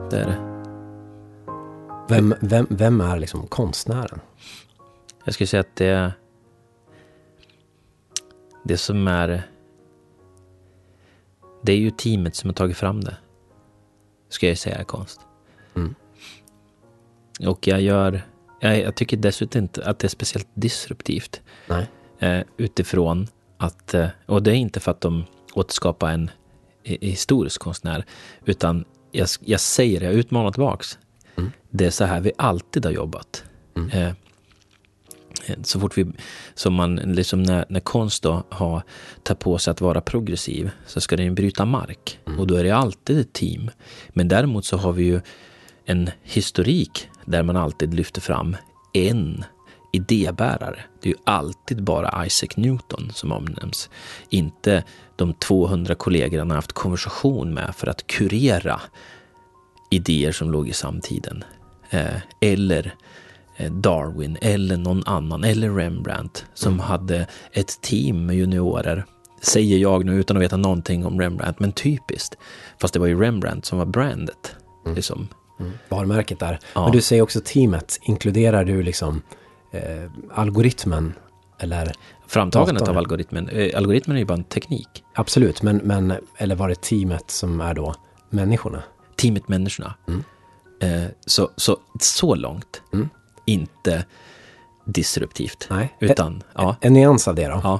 Det. 0.09 0.45
Vem, 2.09 2.35
vem, 2.41 2.67
vem 2.69 3.01
är 3.01 3.19
liksom 3.19 3.47
konstnären? 3.47 4.19
Jag 5.23 5.33
skulle 5.33 5.47
säga 5.47 5.61
att 5.61 5.75
det... 5.75 6.13
Det 8.63 8.77
som 8.77 9.07
är... 9.07 9.43
Det 11.61 11.71
är 11.71 11.77
ju 11.77 11.91
teamet 11.91 12.35
som 12.35 12.49
har 12.49 12.53
tagit 12.53 12.77
fram 12.77 13.01
det. 13.01 13.17
Ska 14.29 14.47
jag 14.47 14.57
säga 14.57 14.77
är 14.77 14.83
konst. 14.83 15.21
Mm. 15.75 15.95
Och 17.47 17.67
jag 17.67 17.81
gör... 17.81 18.21
Jag, 18.59 18.79
jag 18.79 18.95
tycker 18.95 19.17
dessutom 19.17 19.61
inte 19.61 19.85
att 19.85 19.99
det 19.99 20.07
är 20.07 20.09
speciellt 20.09 20.47
disruptivt. 20.53 21.41
Eh, 22.19 22.41
utifrån 22.57 23.27
att... 23.57 23.93
Eh, 23.93 24.07
och 24.25 24.43
det 24.43 24.51
är 24.51 24.55
inte 24.55 24.79
för 24.79 24.91
att 24.91 25.01
de 25.01 25.23
återskapar 25.53 26.11
en 26.11 26.31
i- 26.83 27.09
historisk 27.11 27.61
konstnär. 27.61 28.05
Utan 28.45 28.85
jag, 29.11 29.27
jag 29.39 29.59
säger 29.59 29.99
det, 29.99 30.05
jag 30.05 30.15
utmanar 30.15 30.51
tillbaks. 30.51 30.97
Mm. 31.37 31.51
Det 31.69 31.85
är 31.85 31.89
så 31.89 32.05
här 32.05 32.21
vi 32.21 32.31
alltid 32.37 32.85
har 32.85 32.91
jobbat. 32.91 33.43
Mm. 33.77 33.89
Eh, 33.89 34.13
så 35.63 35.79
fort 35.79 35.97
vi, 35.97 36.05
som 36.53 36.73
man, 36.73 36.95
liksom 36.95 37.43
när, 37.43 37.65
när 37.69 37.79
konst 37.79 38.23
då 38.23 38.43
har, 38.49 38.83
tar 39.23 39.35
på 39.35 39.57
sig 39.57 39.71
att 39.71 39.81
vara 39.81 40.01
progressiv 40.01 40.71
så 40.85 41.01
ska 41.01 41.15
den 41.15 41.35
bryta 41.35 41.65
mark. 41.65 42.19
Och 42.37 42.47
då 42.47 42.55
är 42.55 42.63
det 42.63 42.71
alltid 42.71 43.19
ett 43.19 43.33
team. 43.33 43.71
Men 44.09 44.27
däremot 44.27 44.65
så 44.65 44.77
har 44.77 44.93
vi 44.93 45.03
ju 45.03 45.21
en 45.85 46.09
historik 46.23 47.07
där 47.25 47.43
man 47.43 47.55
alltid 47.55 47.93
lyfter 47.93 48.21
fram 48.21 48.57
en 48.93 49.43
idébärare. 49.91 50.79
Det 51.01 51.09
är 51.09 51.13
ju 51.13 51.19
alltid 51.23 51.83
bara 51.83 52.25
Isaac 52.25 52.49
Newton 52.55 53.11
som 53.13 53.31
omnämns. 53.31 53.89
Inte 54.29 54.83
de 55.15 55.33
200 55.33 55.95
kollegor 55.95 56.39
han 56.39 56.49
har 56.49 56.55
haft 56.55 56.71
konversation 56.71 57.53
med 57.53 57.75
för 57.75 57.87
att 57.87 58.07
kurera 58.07 58.81
idéer 59.89 60.31
som 60.31 60.51
låg 60.51 60.69
i 60.69 60.73
samtiden. 60.73 61.43
Eh, 61.89 62.15
eller 62.41 62.93
eh, 63.57 63.71
Darwin 63.71 64.37
eller 64.41 64.77
någon 64.77 65.03
annan, 65.05 65.43
eller 65.43 65.69
Rembrandt 65.69 66.45
som 66.53 66.79
hade 66.79 67.27
ett 67.51 67.81
team 67.81 68.25
med 68.25 68.35
juniorer. 68.35 69.05
Säger 69.41 69.77
jag 69.77 70.05
nu 70.05 70.19
utan 70.19 70.37
att 70.37 70.43
veta 70.43 70.57
någonting 70.57 71.05
om 71.05 71.21
Rembrandt, 71.21 71.59
men 71.59 71.71
typiskt. 71.71 72.37
Fast 72.81 72.93
det 72.93 72.99
var 72.99 73.07
ju 73.07 73.21
Rembrandt 73.21 73.65
som 73.65 73.77
var 73.77 73.85
brandet. 73.85 74.55
Liksom. 74.95 75.27
Varumärket 75.89 76.39
där. 76.39 76.59
Ja. 76.73 76.83
Men 76.83 76.91
du 76.91 77.01
säger 77.01 77.21
också 77.21 77.41
teamet. 77.45 77.99
Inkluderar 78.01 78.63
du 78.63 78.83
liksom 78.83 79.21
eh, 79.71 80.11
algoritmen? 80.33 81.13
Eller 81.59 81.91
Framtagandet 82.27 82.79
Datorn. 82.79 82.95
av 82.95 82.97
algoritmen. 82.97 83.49
Eh, 83.49 83.77
algoritmen 83.77 84.17
är 84.17 84.19
ju 84.19 84.25
bara 84.25 84.37
en 84.37 84.43
teknik. 84.43 85.03
absolut, 85.15 85.61
men, 85.61 85.77
men 85.77 86.13
eller 86.37 86.55
var 86.55 86.69
det 86.69 86.81
teamet 86.81 87.31
som 87.31 87.61
är 87.61 87.73
då 87.73 87.95
människorna? 88.29 88.83
Teamet 89.15 89.47
människorna. 89.47 89.93
Eh, 90.81 91.03
så, 91.25 91.49
så, 91.55 91.77
så 91.99 92.35
långt. 92.35 92.81
Mm. 92.93 93.09
Inte 93.45 94.05
disruptivt. 94.85 95.67
Nej. 95.69 95.95
Utan, 95.99 96.43
ja. 96.55 96.75
En 96.81 96.93
nyans 96.93 97.27
av 97.27 97.35
det 97.35 97.47
då. 97.47 97.59
ja. 97.63 97.79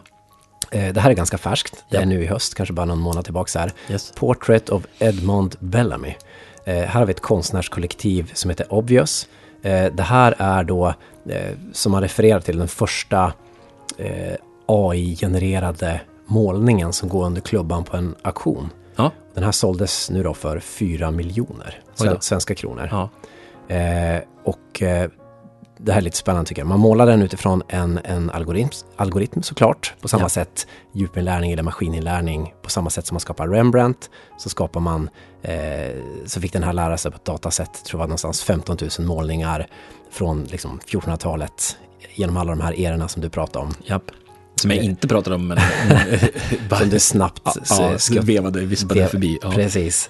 Eh, 0.71 0.93
det 0.93 1.01
här 1.01 1.09
är 1.09 1.13
ganska 1.15 1.37
färskt. 1.37 1.83
Det 1.91 1.97
är 1.97 2.05
nu 2.05 2.23
i 2.23 2.25
höst, 2.25 2.55
kanske 2.55 2.73
bara 2.73 2.85
någon 2.85 2.99
månad 2.99 3.23
tillbaka 3.23 3.59
här. 3.59 3.71
Yes. 3.89 4.11
Portrait 4.15 4.69
of 4.69 4.83
Edmond 4.99 5.55
Bellamy. 5.59 6.15
Eh, 6.65 6.73
här 6.75 6.87
har 6.87 7.05
vi 7.05 7.11
ett 7.11 7.19
konstnärskollektiv 7.21 8.31
som 8.33 8.49
heter 8.49 8.73
Obvious. 8.73 9.27
Eh, 9.61 9.93
det 9.93 10.03
här 10.03 10.35
är 10.37 10.63
då, 10.63 10.93
eh, 11.29 11.53
som 11.73 11.91
man 11.91 12.01
refererar 12.01 12.39
till, 12.39 12.57
den 12.57 12.67
första 12.67 13.33
eh, 13.97 14.35
AI-genererade 14.65 16.01
målningen 16.25 16.93
som 16.93 17.09
går 17.09 17.25
under 17.25 17.41
klubban 17.41 17.83
på 17.83 17.97
en 17.97 18.15
auktion. 18.21 18.69
Ja. 18.95 19.11
Den 19.33 19.43
här 19.43 19.51
såldes 19.51 20.09
nu 20.09 20.23
då 20.23 20.33
för 20.33 20.59
4 20.59 21.11
miljoner 21.11 21.81
svenska 22.19 22.55
kronor. 22.55 22.89
ja. 22.91 23.09
Och 24.43 24.83
det 25.81 25.91
här 25.91 25.99
är 25.99 26.03
lite 26.03 26.17
spännande 26.17 26.47
tycker 26.47 26.61
jag. 26.61 26.67
Man 26.67 26.79
målar 26.79 27.05
den 27.05 27.21
utifrån 27.21 27.63
en, 27.67 27.99
en 28.03 28.29
algoritm, 28.29 28.69
algoritm 28.95 29.41
såklart. 29.41 29.93
På 30.01 30.07
samma 30.07 30.23
Ja. 30.23 30.29
sätt 30.29 30.67
djupinlärning 30.93 31.51
eller 31.51 31.63
maskininlärning. 31.63 32.53
På 32.61 32.69
samma 32.69 32.89
sätt 32.89 33.05
som 33.07 33.15
man 33.15 33.19
skapar 33.19 33.47
Rembrandt 33.47 34.09
så 34.37 34.49
skapar 34.49 34.79
man, 34.79 35.09
eh, 35.41 35.53
så 36.25 36.41
fick 36.41 36.53
den 36.53 36.63
här 36.63 36.73
lära 36.73 36.97
sig 36.97 37.11
på 37.11 37.15
ett 37.17 37.25
datasätt, 37.25 37.85
tror 37.85 37.97
jag 37.97 37.99
var 37.99 38.07
någonstans 38.07 38.43
15 38.43 38.77
000 38.99 39.07
målningar 39.07 39.67
från 40.11 40.43
liksom 40.43 40.79
1400-talet 40.87 41.77
genom 42.15 42.37
alla 42.37 42.49
de 42.51 42.61
här 42.61 42.79
erorna 42.79 43.07
som 43.07 43.21
du 43.21 43.29
pratade 43.29 43.65
om. 43.65 43.73
Japp. 43.85 44.03
Som 44.55 44.71
jag 44.71 44.83
inte 44.83 45.07
pratade 45.07 45.35
om, 45.35 45.47
men... 45.47 45.57
Som 46.79 46.89
du 46.89 46.99
snabbt 46.99 47.41
ja, 47.69 47.97
ja, 48.11 48.21
vevade, 48.21 48.59
vispade 48.59 49.07
förbi. 49.07 49.39
Ja. 49.41 49.51
Precis. 49.51 50.09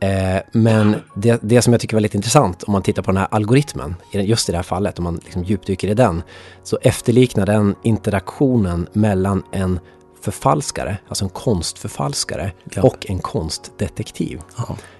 Eh, 0.00 0.42
men 0.52 0.96
det, 1.14 1.40
det 1.42 1.62
som 1.62 1.72
jag 1.72 1.80
tycker 1.80 1.96
var 1.96 2.00
lite 2.00 2.16
intressant 2.16 2.62
om 2.62 2.72
man 2.72 2.82
tittar 2.82 3.02
på 3.02 3.10
den 3.10 3.16
här 3.18 3.28
algoritmen, 3.30 3.94
just 4.12 4.48
i 4.48 4.52
det 4.52 4.58
här 4.58 4.62
fallet, 4.62 4.98
om 4.98 5.04
man 5.04 5.20
liksom 5.24 5.44
djupdyker 5.44 5.88
i 5.88 5.94
den, 5.94 6.22
så 6.62 6.78
efterliknar 6.82 7.46
den 7.46 7.74
interaktionen 7.82 8.88
mellan 8.92 9.42
en 9.52 9.80
förfalskare, 10.20 10.98
alltså 11.08 11.24
en 11.24 11.28
konstförfalskare, 11.30 12.52
Ja. 12.74 12.82
och 12.82 13.06
en 13.10 13.18
konstdetektiv. 13.18 14.40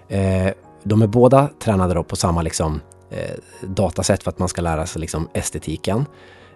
Eh, 0.08 0.52
de 0.84 1.02
är 1.02 1.06
båda 1.06 1.48
tränade 1.58 2.02
på 2.02 2.16
samma 2.16 2.42
liksom, 2.42 2.80
eh, 3.10 3.36
datasätt 3.68 4.22
för 4.22 4.30
att 4.30 4.38
man 4.38 4.48
ska 4.48 4.62
lära 4.62 4.86
sig 4.86 5.00
liksom, 5.00 5.28
estetiken. 5.32 6.06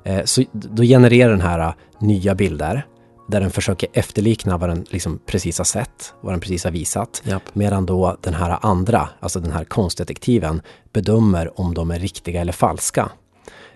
Eh, 0.05 0.25
så 0.25 0.45
då 0.53 0.83
genererar 0.83 1.31
den 1.31 1.41
här 1.41 1.59
eh, 1.59 1.73
nya 1.99 2.35
bilder 2.35 2.87
där 3.31 3.41
den 3.41 3.51
försöker 3.51 3.89
efterlikna 3.93 4.59
vad 4.59 4.69
den 4.69 4.87
liksom 4.91 5.21
precis 5.27 5.59
har 5.59 5.65
sett, 5.65 6.15
vad 6.21 6.33
den 6.33 6.41
precis 6.41 6.65
har 6.65 6.71
visat. 6.71 7.23
Japp. 7.25 7.43
Medan 7.53 7.87
då 7.87 8.17
den 8.21 8.35
här 8.35 8.59
andra, 8.63 9.09
alltså 9.21 9.41
den 9.41 9.53
här 9.53 9.65
konstdetektiven, 9.65 10.63
bedömer 10.93 11.61
om 11.61 11.75
de 11.75 11.91
är 11.91 11.99
riktiga 11.99 12.41
eller 12.41 12.53
falska. 12.53 13.11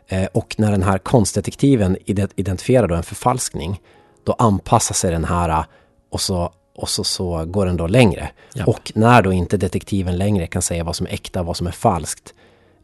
Eh, 0.08 0.24
och 0.34 0.54
när 0.58 0.70
den 0.70 0.82
här 0.82 0.98
konstdetektiven 0.98 1.96
ide- 2.06 2.28
identifierar 2.36 2.88
då 2.88 2.94
en 2.94 3.02
förfalskning, 3.02 3.80
då 4.24 4.32
anpassar 4.32 4.94
sig 4.94 5.10
den 5.10 5.24
här 5.24 5.64
och 6.10 6.20
så, 6.20 6.52
och 6.76 6.88
så, 6.88 7.04
så 7.04 7.44
går 7.44 7.66
den 7.66 7.76
då 7.76 7.86
längre. 7.86 8.30
Japp. 8.54 8.68
Och 8.68 8.92
när 8.94 9.22
då 9.22 9.32
inte 9.32 9.56
detektiven 9.56 10.16
längre 10.18 10.46
kan 10.46 10.62
säga 10.62 10.84
vad 10.84 10.96
som 10.96 11.06
är 11.06 11.10
äkta 11.10 11.40
och 11.40 11.46
vad 11.46 11.56
som 11.56 11.66
är 11.66 11.70
falskt, 11.72 12.34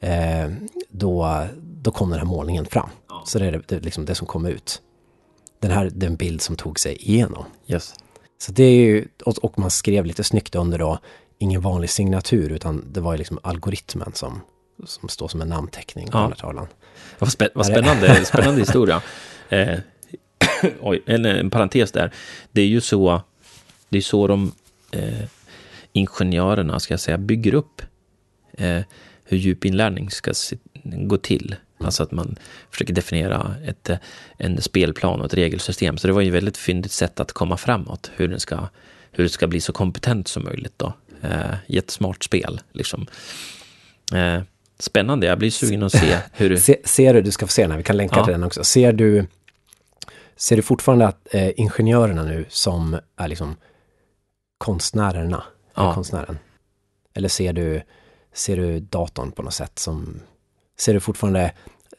eh, 0.01 0.51
då, 0.91 1.45
då 1.61 1.91
kommer 1.91 2.17
den 2.17 2.27
här 2.27 2.35
målningen 2.35 2.67
fram. 2.67 2.91
Så 3.25 3.39
det 3.39 3.47
är 3.47 3.53
det, 3.53 3.63
det, 3.67 3.81
liksom 3.81 4.05
det 4.05 4.15
som 4.15 4.27
kom 4.27 4.47
ut. 4.47 4.83
Den 5.61 5.71
här 5.71 5.91
den 5.95 6.17
bild 6.17 6.41
som 6.43 6.57
tog 6.57 6.81
sig 6.81 6.97
igenom. 6.97 7.45
Yes. 7.69 7.95
Så 8.39 8.53
det 8.53 8.65
är 8.65 8.75
ju, 8.85 9.09
och, 9.25 9.59
man 9.59 9.71
skrev 9.71 10.07
lite 10.07 10.25
snyggt 10.25 10.55
under 10.55 10.79
då, 10.79 10.99
ingen 11.39 11.61
vanlig 11.61 11.91
signatur, 11.91 12.53
utan 12.53 12.85
det 12.93 13.01
var 13.01 13.13
ju 13.13 13.19
liksom 13.19 13.39
algoritmen 13.43 14.13
som, 14.15 14.41
som 14.85 15.09
står 15.09 15.29
som 15.29 15.41
en 15.41 15.49
namnteckning 15.49 16.07
på 16.07 16.19
Ja. 16.19 16.23
den 16.23 16.31
här 16.33 16.37
tavlan. 16.39 16.67
Vad, 17.19 17.33
spä, 17.33 17.49
vad 17.55 17.67
spännande, 17.67 18.25
spännande 18.25 18.61
historia. 18.61 19.03
Eh, 19.49 19.79
oj, 20.81 21.03
en, 21.07 21.25
en 21.25 21.51
parentes 21.51 21.93
där. 21.93 22.13
Det 22.53 22.63
är 22.63 22.67
ju 22.67 22.81
så, 22.81 23.23
det 23.89 23.99
är 23.99 24.03
så 24.03 24.27
de 24.27 24.53
eh, 24.91 25.25
ingenjörerna, 25.93 26.81
ska 26.81 26.93
jag 26.93 27.01
säga, 27.01 27.19
bygger 27.19 27.55
upp 27.55 27.83
eh, 28.53 28.81
hur 29.25 29.39
djupinlärning 29.39 30.11
ska 30.11 30.35
se, 30.35 30.57
gå 30.85 31.17
till. 31.17 31.57
Alltså 31.85 32.03
att 32.03 32.13
man 32.13 32.37
försöker 32.71 32.95
definiera 32.95 33.55
ett, 33.67 33.91
en 34.37 34.63
spelplan 34.63 35.21
och 35.21 35.27
ett 35.27 35.35
regelsystem. 35.35 35.99
Så 35.99 36.07
det 36.07 36.13
var 36.13 36.21
ju 36.21 36.29
ett 36.29 36.35
väldigt 36.35 36.57
fyndigt 36.57 36.93
sätt 36.93 37.21
att 37.21 37.33
komma 37.33 37.57
framåt, 37.57 38.11
hur, 38.17 38.29
den 38.29 38.41
ska, 38.41 38.69
hur 39.13 39.25
det 39.25 39.31
ska 39.31 39.47
bli 39.47 39.61
så 39.61 39.73
kompetent 39.73 40.29
som 40.29 40.45
möjligt. 40.45 40.75
Då. 40.77 40.93
Eh, 41.23 41.55
jättesmart 41.67 42.25
spel, 42.25 42.61
liksom. 42.73 43.07
Eh, 44.15 44.43
spännande, 44.79 45.27
jag 45.27 45.39
blir 45.39 45.51
sugen 45.51 45.83
att 45.83 45.93
se 45.93 46.19
hur... 46.33 46.57
Se, 46.57 46.77
ser 46.85 47.15
du, 47.15 47.23
du 47.23 47.31
ska 47.31 47.47
få 47.47 47.53
se 47.53 47.63
den 47.63 47.71
här, 47.71 47.79
vi 47.79 47.85
kan 47.85 47.97
länka 47.97 48.17
Ja. 48.17 48.25
till 48.25 48.33
den 48.33 48.45
också. 48.45 48.65
Ser 48.65 48.93
du, 48.93 49.27
ser 50.37 50.57
du 50.57 50.63
fortfarande 50.63 51.07
att 51.07 51.35
eh, 51.35 51.51
ingenjörerna 51.57 52.25
nu 52.25 52.45
som 52.49 52.99
är 53.17 53.29
liksom 53.29 53.57
konstnärerna, 54.59 55.45
Ja. 55.75 55.95
konstnären? 55.95 56.39
Eller 57.15 57.29
ser 57.29 57.53
du, 57.53 57.83
ser 58.33 58.57
du 58.57 58.81
datorn 58.81 59.33
på 59.33 59.43
något 59.43 59.55
sätt 59.55 59.79
som, 59.79 60.21
ser 60.81 60.95
du 60.95 61.01
fortfarande 61.01 61.53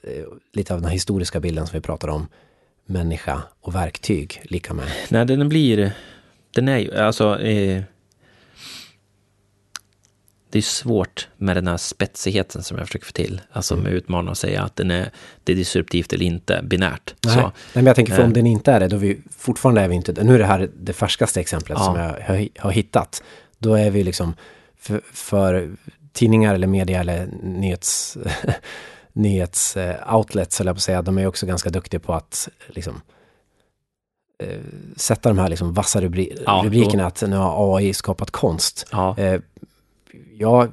eh, 0.04 0.24
lite 0.54 0.74
av 0.74 0.82
den 0.82 0.92
historiska 0.92 1.40
bilden 1.40 1.68
som 1.68 1.78
vi 1.78 1.82
pratade 1.82 2.14
om, 2.14 2.28
människa 2.86 3.44
och 3.62 3.76
verktyg 3.76 4.42
lika 4.44 4.74
med? 4.74 4.86
Nej, 5.10 5.26
den 5.26 5.50
blir... 5.50 5.92
Den 6.56 6.68
är 6.68 6.78
ju... 6.78 6.96
Alltså... 6.96 7.40
Eh, 7.40 7.84
det 10.52 10.58
är 10.58 10.62
svårt 10.62 11.28
med 11.38 11.58
den 11.58 11.68
här 11.68 11.78
spetsigheten 11.78 12.64
som 12.64 12.78
jag 12.78 12.88
försöker 12.88 13.06
få 13.06 13.12
till. 13.12 13.42
Alltså 13.52 13.76
med 13.76 13.94
utmanarna 13.94 14.32
att 14.32 14.38
säga 14.38 14.64
att 14.64 14.76
den 14.76 14.92
är, 14.92 15.12
det 15.44 15.52
är 15.52 15.56
disruptivt 15.56 16.14
eller 16.14 16.26
inte, 16.26 16.62
binärt. 16.64 17.16
Nej, 17.26 17.36
Nej 17.36 17.52
men 17.74 17.86
jag 17.86 17.96
tänker 17.96 18.14
för 18.16 18.24
om 18.24 18.30
Eh. 18.30 18.34
den 18.34 18.48
inte 18.48 18.72
är 18.72 18.80
det, 18.80 18.88
då 18.88 18.96
är 18.96 19.00
vi 19.00 19.22
fortfarande 19.38 19.82
är 19.82 19.88
vi 19.88 19.96
inte 19.96 20.24
Nu 20.24 20.36
är 20.36 20.40
det 20.40 20.46
här 20.46 20.70
det 20.80 20.94
färskaste 20.94 21.40
exemplet 21.40 21.78
Ja. 21.80 21.86
som 21.86 21.96
jag 21.96 22.10
har, 22.10 22.48
har 22.60 22.72
hittat. 22.72 23.24
Då 23.58 23.74
är 23.76 23.92
vi 23.92 24.04
liksom 24.04 24.34
för, 24.78 25.02
för 25.14 25.76
tidningar 26.14 26.56
eller 26.56 26.68
media 26.68 27.00
eller 27.00 27.28
nyhets, 27.44 28.18
nyhets 29.14 29.78
eh, 29.78 29.96
eller 30.60 30.70
jag 30.70 30.76
på 30.76 30.78
att 30.78 30.84
säga, 30.84 31.02
de 31.02 31.18
är 31.18 31.26
också 31.28 31.46
ganska 31.46 31.70
duktiga 31.70 32.00
på 32.00 32.14
att 32.14 32.50
liksom 32.68 33.02
eh, 34.44 34.60
sätta 34.96 35.30
de 35.30 35.38
här 35.38 35.50
liksom 35.50 35.74
vassa 35.74 36.02
rubri 36.02 36.38
Ja, 36.46 36.62
rubrikerna 36.66 37.06
att 37.06 37.24
nu 37.28 37.36
har 37.36 37.78
AI 37.78 37.94
skapat 37.94 38.32
konst. 38.32 38.88
ja, 38.92 39.18
Eh, 39.18 39.42
jag, 40.38 40.70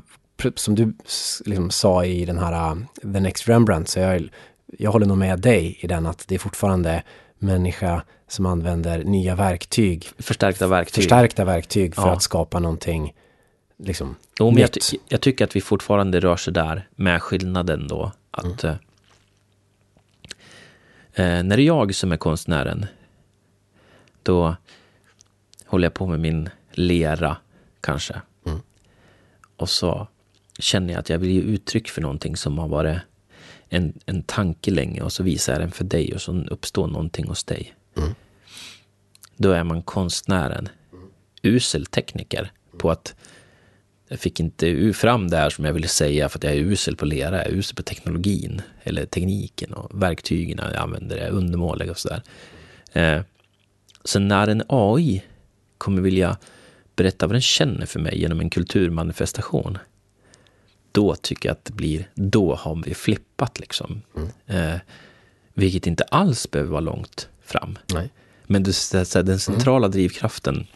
som 0.54 0.75
du 0.75 0.92
liksom 1.45 1.71
sa 1.71 2.04
i 2.04 2.25
den 2.25 2.38
här 2.38 2.76
The 3.02 3.21
Next 3.21 3.49
Rembrandt, 3.49 3.88
så 3.88 3.99
jag, 4.00 4.28
jag 4.78 4.92
håller 4.92 5.07
nog 5.07 5.18
med 5.18 5.40
dig 5.40 5.78
i 5.80 5.87
den 5.87 6.07
att 6.07 6.25
det 6.28 6.35
är 6.35 6.38
fortfarande 6.38 7.02
människa 7.38 8.02
som 8.28 8.47
använder 8.47 9.04
nya 9.04 9.35
verktyg, 9.35 10.09
förstärkta 10.18 10.66
verktyg. 10.66 10.95
förstärkta 11.04 11.45
verktyg 11.45 11.95
för 11.95 12.02
Ja. 12.02 12.12
att 12.12 12.23
skapa 12.23 12.59
någonting 12.59 13.14
liksom 13.78 14.16
Jo, 14.38 14.50
men 14.50 14.61
jag, 14.61 14.73
ty- 14.73 14.99
jag 15.08 15.20
tycker 15.20 15.44
att 15.44 15.56
vi 15.56 15.61
fortfarande 15.61 16.20
rör 16.20 16.37
sig 16.37 16.52
där 16.52 16.88
med 16.97 17.23
skillnaden 17.23 17.88
då. 17.88 18.12
Att 18.30 18.64
Mm. 18.64 18.76
eh, 21.14 21.38
eh, 21.38 21.42
när 21.42 21.56
det 21.56 21.62
är 21.62 21.66
jag 21.66 21.94
som 21.94 22.12
är 22.12 22.16
konstnären, 22.16 22.87
då 24.23 24.56
håller 25.66 25.85
jag 25.87 25.94
på 25.94 26.06
med 26.06 26.20
min 26.20 26.49
lera 26.73 27.37
kanske. 27.80 28.20
Mm. 28.47 28.58
Och 29.56 29.68
så 29.68 30.08
känner 30.58 30.92
jag 30.92 31.00
att 31.00 31.08
jag 31.08 31.18
vill 31.18 31.30
ge 31.30 31.40
uttryck 31.40 31.88
för 31.88 32.02
någonting 32.02 32.37
som 32.37 32.58
har 32.58 32.68
varit 32.68 32.99
en, 33.68 33.99
en 34.06 34.23
tanke 34.23 34.70
länge 34.70 35.02
och 35.02 35.12
så 35.12 35.23
visar 35.23 35.52
jag 35.52 35.62
den 35.62 35.70
för 35.70 35.85
dig 35.85 36.14
och 36.14 36.20
så 36.23 36.32
uppstår 36.32 36.87
någonting 36.87 37.28
hos 37.28 37.44
dig. 37.44 37.75
Mm. 37.97 38.14
Då 39.37 39.50
är 39.50 39.64
man 39.64 39.82
konstnären, 39.82 40.68
usel 41.42 41.87
tekniker 41.87 42.52
på 42.78 42.90
att 42.90 43.14
jag 44.08 44.20
fick 44.20 44.40
inte 44.40 44.92
fram 44.92 45.30
det 45.30 45.36
här 45.36 45.50
som 45.50 45.64
jag 45.64 45.72
ville 45.72 45.88
säga 45.88 46.28
för 46.28 46.38
att 46.38 46.44
jag 46.44 46.52
är 46.52 46.58
usel 46.58 46.96
på 46.96 47.04
lera, 47.04 47.36
jag 47.36 47.46
är 47.46 47.54
usel 47.54 47.76
på 47.76 47.82
teknologin 47.82 48.62
eller 48.82 49.06
tekniken 49.06 49.72
och 49.72 50.02
verktygen 50.02 50.58
jag 50.58 50.76
använder 50.76 51.16
är 51.16 51.30
undermåliga 51.30 51.90
och 51.90 51.98
sådär. 51.98 52.22
Eh, 52.92 53.22
så 54.04 54.18
när 54.18 54.48
en 54.48 54.62
AI 54.68 55.24
kommer 55.78 56.02
vilja 56.02 56.36
berätta 56.96 57.26
vad 57.26 57.34
den 57.34 57.40
känner 57.40 57.86
för 57.86 58.00
mig 58.00 58.20
genom 58.20 58.40
en 58.40 58.50
kulturmanifestation, 58.50 59.78
då 60.92 61.14
tycker 61.14 61.48
jag 61.48 61.52
att 61.52 61.64
det 61.64 61.72
blir, 61.72 62.08
då 62.14 62.54
har 62.54 62.82
vi 62.86 62.94
flippat 62.94 63.60
liksom. 63.60 64.02
Eh, 64.46 64.76
vilket 65.54 65.86
inte 65.86 66.04
alls 66.04 66.50
behöver 66.50 66.70
vara 66.70 66.80
långt 66.80 67.28
fram. 67.42 67.78
Nej. 67.86 68.10
Men 68.46 68.64
här, 68.64 69.22
den 69.22 69.38
centrala 69.38 69.88
drivkraften, 69.88 70.66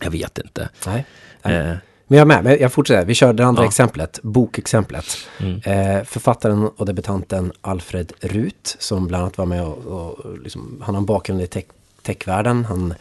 jag 0.00 0.10
vet 0.10 0.38
inte. 0.38 0.68
Nej. 0.86 1.06
Nej. 1.42 1.54
Eh, 1.56 1.76
Men 2.06 2.18
jag 2.18 2.24
är 2.24 2.26
med, 2.26 2.44
men 2.44 2.58
jag 2.60 2.72
fortsätter. 2.72 3.04
Vi 3.06 3.14
kör 3.14 3.32
det 3.32 3.46
andra 3.46 3.62
Ja. 3.62 3.66
exemplet, 3.68 4.18
bokexemplet. 4.22 5.04
Mm. 5.40 5.60
Eh, 5.64 6.04
författaren 6.04 6.68
och 6.76 6.86
debutanten 6.86 7.52
Alfred 7.60 8.12
Rut, 8.20 8.76
som 8.78 9.06
bland 9.06 9.22
annat 9.22 9.38
var 9.38 9.46
med 9.46 9.64
och, 9.64 9.78
och 9.86 10.38
liksom, 10.38 10.82
han 10.84 10.94
har 10.94 11.00
en 11.00 11.06
bakgrund 11.06 11.42
i 11.42 11.46
tech, 11.46 11.64
techvärlden. 12.02 12.64
Han, 12.64 12.94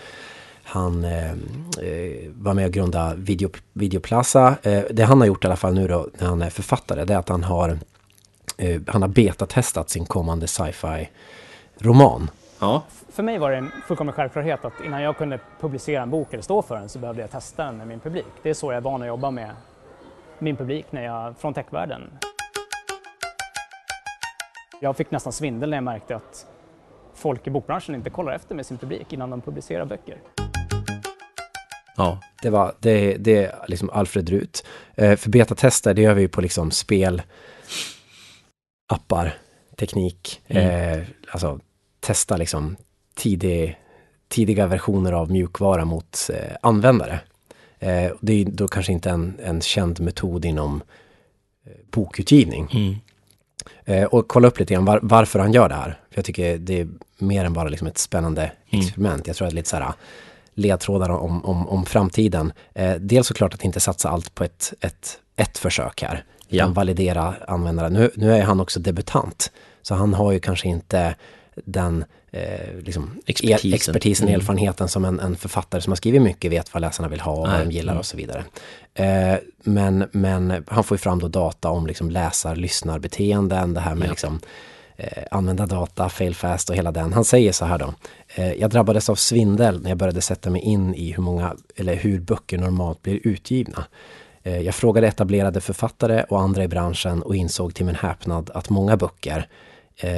han 0.64 1.04
eh, 1.04 1.32
eh, 1.32 2.30
var 2.34 2.54
med 2.54 2.66
och 2.66 2.72
grundade 2.72 3.16
Video, 3.16 3.50
Videoplaza. 3.74 4.56
Eh, 4.64 4.82
det 4.92 5.04
han 5.04 5.20
har 5.20 5.28
gjort 5.28 5.44
i 5.44 5.48
alla 5.48 5.56
fall 5.56 5.74
nu 5.74 5.88
då, 5.88 6.08
när 6.18 6.28
han 6.28 6.42
är 6.42 6.50
författare, 6.50 7.06
det 7.06 7.14
är 7.14 7.18
att 7.18 7.30
han 7.30 7.44
har, 7.44 7.80
eh, 8.58 8.82
han 8.88 9.02
har 9.02 9.10
betatestat 9.10 9.90
sin 9.90 10.06
kommande 10.06 10.48
sci-fi 10.48 11.10
roman. 11.80 12.30
Ja, 12.64 12.84
För 13.10 13.24
mig 13.24 13.38
var 13.38 13.52
det 13.52 13.58
en 13.58 13.72
fullkomlig 13.88 14.16
självklarhet 14.16 14.66
att 14.66 14.74
innan 14.86 15.02
jag 15.02 15.18
kunde 15.18 15.40
publicera 15.60 16.04
en 16.04 16.10
bok 16.10 16.34
eller 16.34 16.44
stå 16.44 16.62
för 16.62 16.76
den 16.76 16.90
så 16.90 17.00
behövde 17.00 17.22
jag 17.22 17.32
testa 17.32 17.66
den 17.66 17.78
med 17.78 17.88
min 17.88 18.00
publik. 18.00 18.26
Det 18.44 18.50
är 18.50 18.54
så 18.54 18.72
jag 18.72 18.78
är 18.78 18.82
van 18.82 19.02
att 19.02 19.08
jobba 19.08 19.32
med 19.32 19.50
min 20.40 20.56
publik 20.56 20.86
när 20.92 21.04
jag, 21.04 21.38
från 21.38 21.54
techvärlden. 21.54 22.02
Jag 24.82 24.98
fick 24.98 25.12
nästan 25.12 25.34
svindel 25.34 25.70
när 25.70 25.78
jag 25.78 25.84
märkte 25.84 26.16
att 26.16 26.46
folk 27.14 27.48
i 27.48 27.50
bokbranschen 27.50 27.96
inte 27.96 28.10
kollar 28.10 28.34
efter 28.34 28.56
med 28.56 28.66
sin 28.66 28.78
publik 28.78 29.14
innan 29.14 29.30
de 29.30 29.42
publicerar 29.42 29.86
böcker. 29.86 30.18
ja, 31.98 32.20
Det, 32.42 32.50
var, 32.50 32.74
det, 32.80 33.18
det 33.18 33.46
är 33.46 33.56
liksom 33.68 33.90
Alfred 33.90 34.30
Rut. 34.30 34.66
Eh, 34.96 35.16
för 35.16 35.30
betatester, 35.30 35.94
det 35.94 36.02
gör 36.02 36.14
vi 36.14 36.22
ju 36.22 36.28
på 36.28 36.42
liksom 36.42 36.72
spel, 36.72 37.22
appar, 38.94 39.34
teknik. 39.78 40.42
Mm. 40.48 41.00
Eh, 41.00 41.08
alltså 41.32 41.60
testa 42.04 42.38
liksom 42.38 42.76
tidig, 43.16 43.78
tidiga 44.28 44.68
versioner 44.68 45.12
av 45.12 45.32
mjukvara 45.32 45.86
mot 45.86 46.30
eh, 46.34 46.56
användare. 46.62 47.20
Eh, 47.80 48.12
det 48.22 48.34
är 48.42 48.46
då 48.46 48.68
kanske 48.68 48.92
inte 48.92 49.10
en, 49.10 49.34
en 49.44 49.62
känd 49.62 50.00
metod 50.00 50.46
inom 50.46 50.82
eh, 51.66 51.72
bokutgivning. 51.92 52.68
mm. 52.74 52.96
Eh, 53.86 54.04
och 54.04 54.28
kolla 54.28 54.48
upp 54.48 54.60
lite 54.60 54.74
grann 54.74 54.86
var, 54.86 55.00
varför 55.04 55.40
han 55.40 55.54
gör 55.54 55.70
det 55.70 55.76
här. 55.76 56.00
För 56.10 56.18
jag 56.18 56.26
tycker 56.26 56.58
det 56.58 56.80
är 56.80 56.88
mer 57.18 57.46
än 57.46 57.54
bara 57.54 57.70
liksom 57.70 57.88
ett 57.88 57.98
spännande 57.98 58.52
Mm. 58.70 58.86
experiment. 58.86 59.28
Jag 59.28 59.36
tror 59.36 59.48
att 59.48 59.52
det 59.52 59.56
är 59.56 59.58
lite 59.58 59.70
så 59.70 59.76
här 59.78 59.94
ledtrådar 60.54 61.10
om, 61.10 61.46
om, 61.46 61.68
om 61.70 61.86
framtiden. 61.86 62.54
Eh, 62.74 62.94
dels 62.96 63.28
såklart 63.28 63.54
att 63.54 63.64
inte 63.64 63.80
satsa 63.80 64.10
allt 64.10 64.36
på 64.36 64.44
ett, 64.44 64.74
ett, 64.82 65.20
ett 65.36 65.58
försök 65.58 66.02
här. 66.02 66.24
Ja. 66.48 66.68
Validera 66.68 67.36
användare. 67.48 67.90
Nu, 67.90 68.12
nu 68.16 68.34
är 68.34 68.44
han 68.44 68.60
också 68.60 68.80
debutant. 68.80 69.52
Så 69.82 69.96
han 69.96 70.14
har 70.14 70.32
ju 70.32 70.40
kanske 70.40 70.68
inte 70.68 71.16
den 71.66 72.06
eh, 72.32 72.78
liksom, 72.84 73.20
Expertisen. 73.26 73.72
Er, 73.72 73.76
expertisen 73.76 74.28
Mm. 74.28 74.40
erfarenheten 74.40 74.88
som 74.88 75.06
en, 75.06 75.20
en 75.20 75.36
författare 75.36 75.82
som 75.82 75.92
har 75.92 75.96
skrivit 75.96 76.22
mycket 76.22 76.52
vet 76.52 76.74
vad 76.74 76.82
läsarna 76.82 77.08
vill 77.10 77.20
ha 77.20 77.32
och 77.32 77.48
vad 77.48 77.60
de 77.60 77.72
gillar 77.72 77.94
Mm. 77.94 78.00
och 78.00 78.06
så 78.06 78.18
vidare. 78.18 78.44
Eh, 78.94 79.36
men, 79.64 80.06
men 80.12 80.64
han 80.68 80.84
får 80.84 80.96
ju 80.96 81.00
fram 81.00 81.20
då 81.20 81.28
data 81.28 81.70
om 81.70 81.88
liksom 81.88 82.10
läsar, 82.12 82.56
lyssnarbeteenden, 82.56 83.74
det 83.74 83.80
här 83.80 83.96
med 83.96 84.08
Ja. 84.08 84.10
liksom 84.12 84.40
eh, 84.98 85.24
använda 85.32 85.66
data, 85.66 86.10
fail 86.10 86.36
fast 86.36 86.70
och 86.70 86.76
hela 86.76 86.92
den. 86.92 87.14
Han 87.14 87.26
säger 87.26 87.52
så 87.52 87.66
här 87.66 87.78
då. 87.78 87.94
Eh, 88.36 88.54
jag 88.54 88.70
drabbades 88.70 89.10
av 89.10 89.16
svindel 89.16 89.82
när 89.82 89.90
jag 89.90 89.98
började 89.98 90.22
sätta 90.22 90.50
mig 90.50 90.62
in 90.62 90.96
i 90.96 91.12
hur 91.12 91.24
många, 91.24 91.56
eller 91.76 91.96
hur 91.96 92.20
böcker 92.20 92.58
normalt 92.58 93.02
blir 93.02 93.20
utgivna. 93.24 93.86
Eh, 94.44 94.60
jag 94.62 94.76
frågade 94.76 95.08
etablerade 95.08 95.62
författare 95.62 96.24
och 96.30 96.42
andra 96.42 96.64
i 96.64 96.68
branschen 96.68 97.22
och 97.22 97.36
insåg 97.36 97.74
till 97.76 97.86
min 97.86 97.96
häpnad 97.96 98.50
att 98.54 98.70
många 98.70 98.98
böcker 98.98 99.48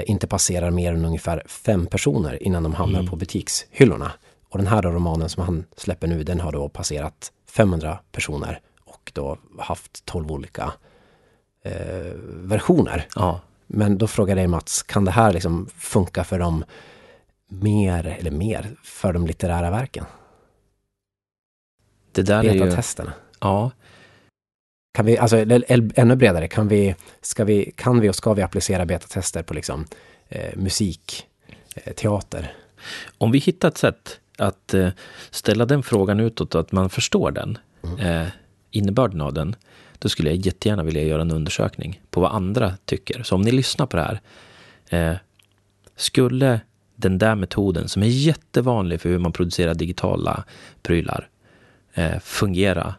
inte 0.05 0.27
passerar 0.27 0.71
mer 0.71 0.93
än 0.93 1.05
ungefär 1.05 1.43
fem 1.45 1.87
personer 1.87 2.43
innan 2.43 2.63
de 2.63 2.73
hamnar 2.73 3.03
på 3.07 3.15
butikshyllorna. 3.15 4.11
Och 4.49 4.57
den 4.57 4.67
här 4.67 4.81
romanen 4.81 5.29
som 5.29 5.43
han 5.43 5.65
släpper 5.77 6.07
nu, 6.07 6.23
den 6.23 6.39
har 6.39 6.51
då 6.51 6.69
passerat 6.69 7.31
500 7.49 7.99
personer 8.11 8.59
och 8.85 9.11
då 9.15 9.37
haft 9.59 10.05
12 10.05 10.31
olika 10.31 10.73
eh, 11.63 12.13
versioner. 12.25 13.07
ja. 13.15 13.41
Men 13.67 13.97
då 13.97 14.07
frågar 14.07 14.37
jag 14.37 14.49
Mats, 14.49 14.83
kan 14.83 15.05
det 15.05 15.11
här 15.11 15.33
liksom 15.33 15.69
funka 15.77 16.23
för 16.23 16.39
de 16.39 16.65
mer, 17.47 18.17
eller 18.19 18.31
mer, 18.31 18.75
för 18.83 19.13
de 19.13 19.27
litterära 19.27 19.71
verken? 19.71 20.05
Det 22.11 22.21
där 22.21 22.43
är 22.43 22.53
ju... 22.53 22.59
Betatesterna. 22.59 23.13
Ja, 23.39 23.71
Kan 24.95 25.05
vi, 25.05 25.17
alltså 25.17 25.37
ännu 25.95 26.15
bredare, 26.15 26.47
kan 26.47 26.67
vi, 26.67 26.95
ska 27.21 27.43
vi, 27.43 27.73
kan 27.75 27.99
vi 27.99 28.09
och 28.09 28.15
ska 28.15 28.33
vi 28.33 28.41
applicera 28.41 28.85
betatester 28.85 29.43
på 29.43 29.53
liksom 29.53 29.85
eh, 30.29 30.55
musik, 30.55 31.25
eh, 31.75 31.93
teater? 31.93 32.53
om 33.17 33.31
vi 33.31 33.39
hittar 33.39 33.67
ett 33.67 33.77
sätt 33.77 34.19
att 34.37 34.73
eh, 34.73 34.89
ställa 35.29 35.65
den 35.65 35.83
frågan 35.83 36.19
utåt, 36.19 36.55
att 36.55 36.71
man 36.71 36.89
förstår 36.89 37.31
den, 37.31 37.57
eh, 37.99 38.27
innebörden 38.71 39.21
av 39.21 39.33
den, 39.33 39.55
då 39.99 40.09
skulle 40.09 40.29
jag 40.29 40.37
jättegärna 40.37 40.83
vilja 40.83 41.03
göra 41.03 41.21
en 41.21 41.31
undersökning 41.31 42.01
på 42.09 42.21
vad 42.21 42.31
andra 42.31 42.77
tycker. 42.85 43.23
Så 43.23 43.35
om 43.35 43.41
ni 43.41 43.51
lyssnar 43.51 43.85
på 43.85 43.97
det 43.97 44.03
här, 44.03 44.21
eh, 44.89 45.17
skulle 45.95 46.59
den 46.95 47.17
där 47.17 47.35
metoden, 47.35 47.89
som 47.89 48.03
är 48.03 48.07
jättevanlig 48.07 49.01
för 49.01 49.09
hur 49.09 49.19
man 49.19 49.31
producerar 49.31 49.73
digitala 49.73 50.43
prylar, 50.81 51.29
eh, 51.93 52.19
fungera? 52.19 52.95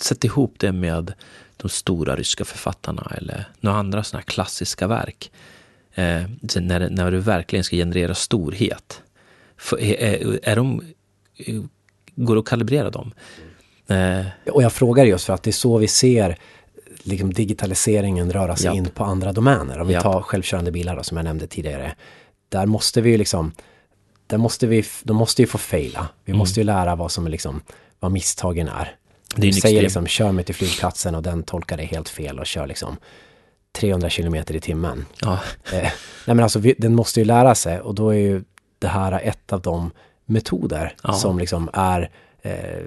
Sätt 0.00 0.24
ihop 0.24 0.54
det 0.58 0.72
med 0.72 1.12
de 1.56 1.68
stora 1.68 2.16
ryska 2.16 2.44
författarna 2.44 3.12
eller 3.16 3.44
några 3.60 3.78
andra 3.78 4.02
sådana 4.04 4.20
här 4.20 4.26
klassiska 4.26 4.86
verk. 4.86 5.30
Eh, 5.94 6.22
när, 6.60 6.90
när 6.90 7.10
du 7.10 7.18
verkligen 7.18 7.64
ska 7.64 7.76
generera 7.76 8.14
storhet. 8.14 9.02
För, 9.56 9.80
är, 9.80 9.94
är, 10.02 10.40
är 10.42 10.56
de, 10.56 10.82
går 12.14 12.34
det 12.34 12.38
att 12.38 12.46
kalibrera 12.46 12.90
dem? 12.90 13.12
Eh, 13.86 14.26
Och 14.52 14.62
jag 14.62 14.72
frågar 14.72 15.04
just 15.04 15.24
för 15.24 15.32
att 15.32 15.42
det 15.42 15.50
är 15.50 15.52
så 15.52 15.78
vi 15.78 15.88
ser 15.88 16.38
liksom 17.02 17.32
digitaliseringen 17.32 18.32
röra 18.32 18.56
sig 18.56 18.66
Japp. 18.66 18.76
in 18.76 18.86
på 18.90 19.04
andra 19.04 19.32
domäner. 19.32 19.78
Om 19.80 19.86
vi 19.86 19.92
Japp. 19.92 20.02
tar 20.02 20.22
självkörande 20.22 20.70
bilar 20.72 20.96
då, 20.96 21.02
som 21.02 21.16
jag 21.16 21.24
nämnde 21.24 21.46
tidigare. 21.46 21.94
Där 22.48 22.66
måste 22.66 23.00
vi 23.00 23.10
ju 23.10 23.16
liksom, 23.16 23.52
där 24.26 24.38
måste 24.38 24.66
vi, 24.66 24.84
de 25.02 25.16
måste 25.16 25.42
ju 25.42 25.46
få 25.46 25.58
faila. 25.58 26.08
Vi 26.24 26.30
Mm. 26.30 26.38
måste 26.38 26.60
ju 26.60 26.64
lära 26.64 26.96
vad 26.96 27.12
som 27.12 27.26
är 27.26 27.30
liksom, 27.30 27.60
vad 28.00 28.12
misstagen 28.12 28.68
är. 28.68 28.96
Det 29.36 29.46
Du 29.46 29.52
säger 29.52 29.74
extrem- 29.76 29.82
liksom 29.82 30.06
kör 30.06 30.32
mig 30.32 30.44
till 30.44 30.54
flygplatsen 30.54 31.14
och 31.14 31.22
den 31.22 31.42
tolkar 31.42 31.76
det 31.76 31.84
helt 31.84 32.08
fel 32.08 32.38
och 32.38 32.46
kör 32.46 32.66
liksom 32.66 32.96
300 33.72 34.10
kilometer 34.10 34.56
i 34.56 34.60
timmen. 34.60 35.04
Ja, 35.20 35.40
Eh, 35.72 35.78
nej 35.82 35.92
men 36.24 36.40
alltså 36.40 36.58
vi, 36.58 36.74
den 36.78 36.94
måste 36.94 37.20
ju 37.20 37.24
lära 37.26 37.54
sig 37.54 37.80
och 37.80 37.94
då 37.94 38.10
är 38.10 38.18
ju 38.18 38.42
det 38.78 38.88
här 38.88 39.20
ett 39.24 39.52
av 39.52 39.60
de 39.60 39.90
metoder 40.26 40.94
Ja. 41.02 41.12
som 41.12 41.38
liksom 41.38 41.70
är 41.72 42.10
eh, 42.42 42.84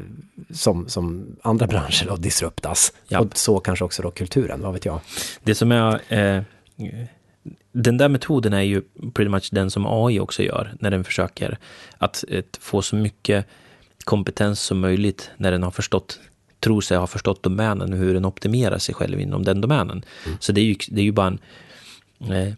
som, 0.54 0.90
som 0.90 1.36
andra 1.42 1.68
branscher 1.74 2.06
då 2.08 2.16
disruptas. 2.16 2.94
Japp. 3.08 3.22
Och 3.22 3.38
så 3.38 3.60
kanske 3.60 3.86
också 3.86 4.02
då 4.02 4.12
kulturen, 4.12 4.62
vad 4.62 4.74
vet 4.74 4.86
jag. 4.86 5.00
Det 5.44 5.56
som 5.56 5.72
är... 5.72 6.14
Eh, 6.14 6.44
den 7.72 7.98
där 7.98 8.10
metoden 8.10 8.54
är 8.54 8.62
ju 8.62 8.82
pretty 9.14 9.30
much 9.30 9.50
den 9.52 9.72
som 9.72 9.86
AI 9.86 10.20
också 10.20 10.44
gör, 10.44 10.74
när 10.80 10.92
den 10.92 11.04
försöker 11.04 11.58
att 11.98 12.24
eh, 12.30 12.44
få 12.60 12.82
så 12.82 12.96
mycket 12.96 13.46
kompetens 14.04 14.60
som 14.62 14.80
möjligt 14.80 15.30
när 15.38 15.52
den 15.52 15.64
har 15.64 15.72
förstått, 15.72 16.20
tror 16.62 16.82
sig 16.82 16.98
ha 16.98 17.08
förstått 17.08 17.44
domänen 17.44 17.94
och 17.94 18.00
hur 18.00 18.14
den 18.14 18.26
optimerar 18.26 18.78
sig 18.78 18.96
själv 18.96 19.20
inom 19.20 19.44
den 19.44 19.62
domänen. 19.62 20.06
Så 20.40 20.52
det 20.52 20.62
är 20.62 20.66
ju, 20.66 20.76
det 20.90 21.02
är 21.02 21.06
ju 21.06 21.12
bara 21.12 21.28
en... 21.28 21.40
Eh, 22.32 22.54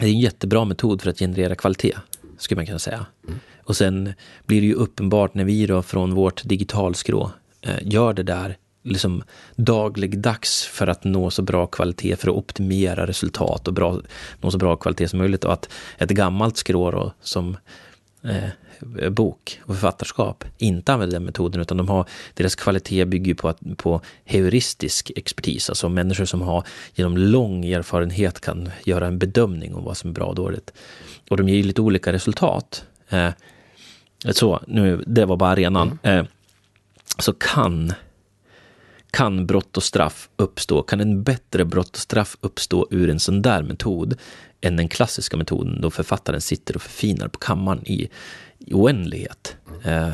det 0.00 0.06
är 0.06 0.10
en 0.10 0.20
jättebra 0.20 0.64
metod 0.64 1.02
för 1.02 1.10
att 1.10 1.18
generera 1.18 1.54
kvalitet, 1.54 1.96
skulle 2.38 2.58
man 2.58 2.66
kunna 2.66 2.78
säga. 2.78 3.06
Och 3.64 3.76
sen 3.76 4.12
blir 4.46 4.60
det 4.60 4.66
ju 4.66 4.74
uppenbart 4.74 5.34
när 5.34 5.44
vi 5.44 5.66
då 5.66 5.82
från 5.82 6.14
vårt 6.14 6.44
digitalskrå 6.44 7.30
eh, 7.60 7.78
gör 7.82 8.12
det 8.12 8.22
där 8.22 8.56
liksom 8.82 9.22
dagligdags 9.56 10.64
för 10.64 10.86
att 10.86 11.04
nå 11.04 11.30
så 11.30 11.42
bra 11.42 11.66
kvalitet, 11.66 12.16
för 12.16 12.28
att 12.28 12.36
optimera 12.36 13.06
resultat 13.06 13.68
och 13.68 13.74
bra, 13.74 14.00
nå 14.40 14.50
så 14.50 14.58
bra 14.58 14.76
kvalitet 14.76 15.08
som 15.08 15.18
möjligt. 15.18 15.44
Och 15.44 15.52
att 15.52 15.68
ett 15.98 16.10
gammalt 16.10 16.56
skrå 16.56 16.90
då, 16.90 17.12
som 17.22 17.56
eh, 18.22 18.48
bok 19.10 19.60
och 19.62 19.74
författarskap 19.74 20.44
inte 20.58 20.92
använder 20.92 21.16
den 21.16 21.24
metoden, 21.24 21.60
utan 21.60 21.76
de 21.76 21.88
har, 21.88 22.08
deras 22.34 22.54
kvalitet 22.54 23.04
bygger 23.04 23.34
på, 23.34 23.48
att, 23.48 23.58
på 23.76 24.00
heuristisk 24.24 25.10
expertis, 25.16 25.68
alltså 25.68 25.88
människor 25.88 26.24
som 26.24 26.42
har 26.42 26.66
genom 26.94 27.16
lång 27.16 27.64
erfarenhet 27.64 28.40
kan 28.40 28.70
göra 28.84 29.06
en 29.06 29.18
bedömning 29.18 29.74
om 29.74 29.84
vad 29.84 29.96
som 29.96 30.10
är 30.10 30.14
bra 30.14 30.26
och 30.26 30.34
dåligt. 30.34 30.72
Och 31.30 31.36
de 31.36 31.48
ger 31.48 31.62
lite 31.62 31.80
olika 31.80 32.12
resultat. 32.12 32.84
Eh, 33.08 33.30
så, 34.30 34.60
nu, 34.66 35.04
det 35.06 35.24
var 35.24 35.36
bara 35.36 35.50
arenan. 35.50 35.98
Eh, 36.02 36.24
så 37.18 37.32
kan, 37.32 37.92
kan 39.10 39.46
brott 39.46 39.76
och 39.76 39.82
straff 39.82 40.28
uppstå, 40.36 40.82
kan 40.82 41.00
en 41.00 41.22
bättre 41.22 41.64
brott 41.64 41.90
och 41.90 42.00
straff 42.00 42.36
uppstå 42.40 42.86
ur 42.90 43.10
en 43.10 43.20
sån 43.20 43.42
där 43.42 43.62
metod 43.62 44.18
än 44.60 44.76
den 44.76 44.88
klassiska 44.88 45.36
metoden 45.36 45.80
då 45.80 45.90
författaren 45.90 46.40
sitter 46.40 46.76
och 46.76 46.82
förfinar 46.82 47.28
på 47.28 47.38
kammaren 47.38 47.88
i, 47.88 48.08
i 48.66 48.74
oändlighet? 48.74 49.56
Eh, 49.84 50.08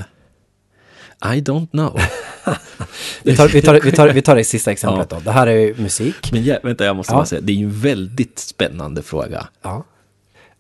I 1.37 1.41
don't 1.41 1.71
know. 1.71 2.01
Vi 3.23 3.37
tar, 3.37 3.49
vi 3.49 3.63
tar, 3.63 3.81
vi 3.85 3.93
tar, 3.93 4.09
vi 4.09 4.23
tar 4.23 4.37
det 4.37 4.45
sista 4.45 4.73
exemplet 4.73 5.11
då. 5.11 5.21
Det 5.25 5.31
här 5.33 5.47
är 5.47 5.57
ju 5.57 5.75
musik. 5.79 6.33
Men 6.33 6.45
ja, 6.45 6.59
vänta, 6.63 6.85
jag 6.85 6.97
måste 6.97 7.13
Ja. 7.13 7.17
bara 7.17 7.27
säga, 7.27 7.41
det 7.41 7.53
är 7.53 7.55
ju 7.57 7.65
en 7.65 7.81
väldigt 7.81 8.39
spännande 8.39 9.03
fråga. 9.03 9.49
Ja. 9.63 9.85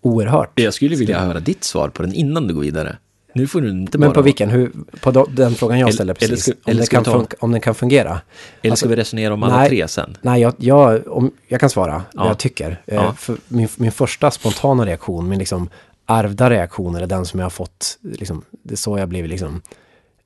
Oerhört. 0.02 0.60
Jag 0.60 0.74
skulle 0.74 0.96
vilja 0.96 1.18
höra 1.20 1.40
ditt 1.40 1.64
svar 1.64 1.88
på 1.88 2.02
den 2.02 2.14
innan 2.14 2.46
du 2.48 2.54
går 2.54 2.60
vidare. 2.62 2.96
Nu 3.34 3.46
får 3.46 3.60
du 3.60 3.70
inte 3.70 3.98
Men 3.98 4.08
bara... 4.08 4.14
på 4.14 4.22
vilken? 4.22 4.50
Hur, 4.50 4.72
på 5.00 5.26
den 5.30 5.54
frågan 5.54 5.78
jag 5.78 5.86
Eller- 5.88 5.94
ställde 5.94 6.10
eller 6.20 6.28
precis. 6.36 6.42
ska- 6.44 6.52
om, 6.52 6.58
eller 6.70 6.78
den 6.78 6.86
kan 6.86 7.04
ta- 7.04 7.18
fun- 7.18 7.34
om 7.38 7.52
den 7.52 7.60
kan 7.60 7.74
fungera. 7.74 8.20
Eller 8.62 8.70
Alltså, 8.72 8.82
ska 8.86 8.88
vi 8.88 8.96
resonera 8.96 9.34
om 9.34 9.42
alla 9.42 9.56
nej. 9.58 9.68
tre 9.68 9.88
sen? 9.88 10.16
Nej, 10.22 10.40
jag, 10.42 10.54
jag, 10.58 11.08
om, 11.08 11.30
jag 11.48 11.60
kan 11.60 11.70
svara 11.70 12.02
Ja. 12.12 12.20
vad 12.20 12.28
jag 12.30 12.38
tycker. 12.38 12.82
Eh, 12.86 12.94
Ja. 12.94 13.14
För 13.18 13.36
min, 13.48 13.68
min 13.76 13.92
första 13.92 14.30
spontana 14.30 14.86
reaktion, 14.86 15.28
min 15.28 15.38
liksom 15.38 15.68
ärvda 16.10 16.50
reaktion, 16.50 16.94
eller 16.96 17.06
den 17.06 17.26
som 17.26 17.40
jag 17.40 17.44
har 17.44 17.50
fått, 17.50 17.98
liksom, 18.02 18.44
det 18.50 18.74
är 18.74 18.76
så 18.76 18.98
jag 18.98 19.08
blivit 19.08 19.30
liksom 19.30 19.62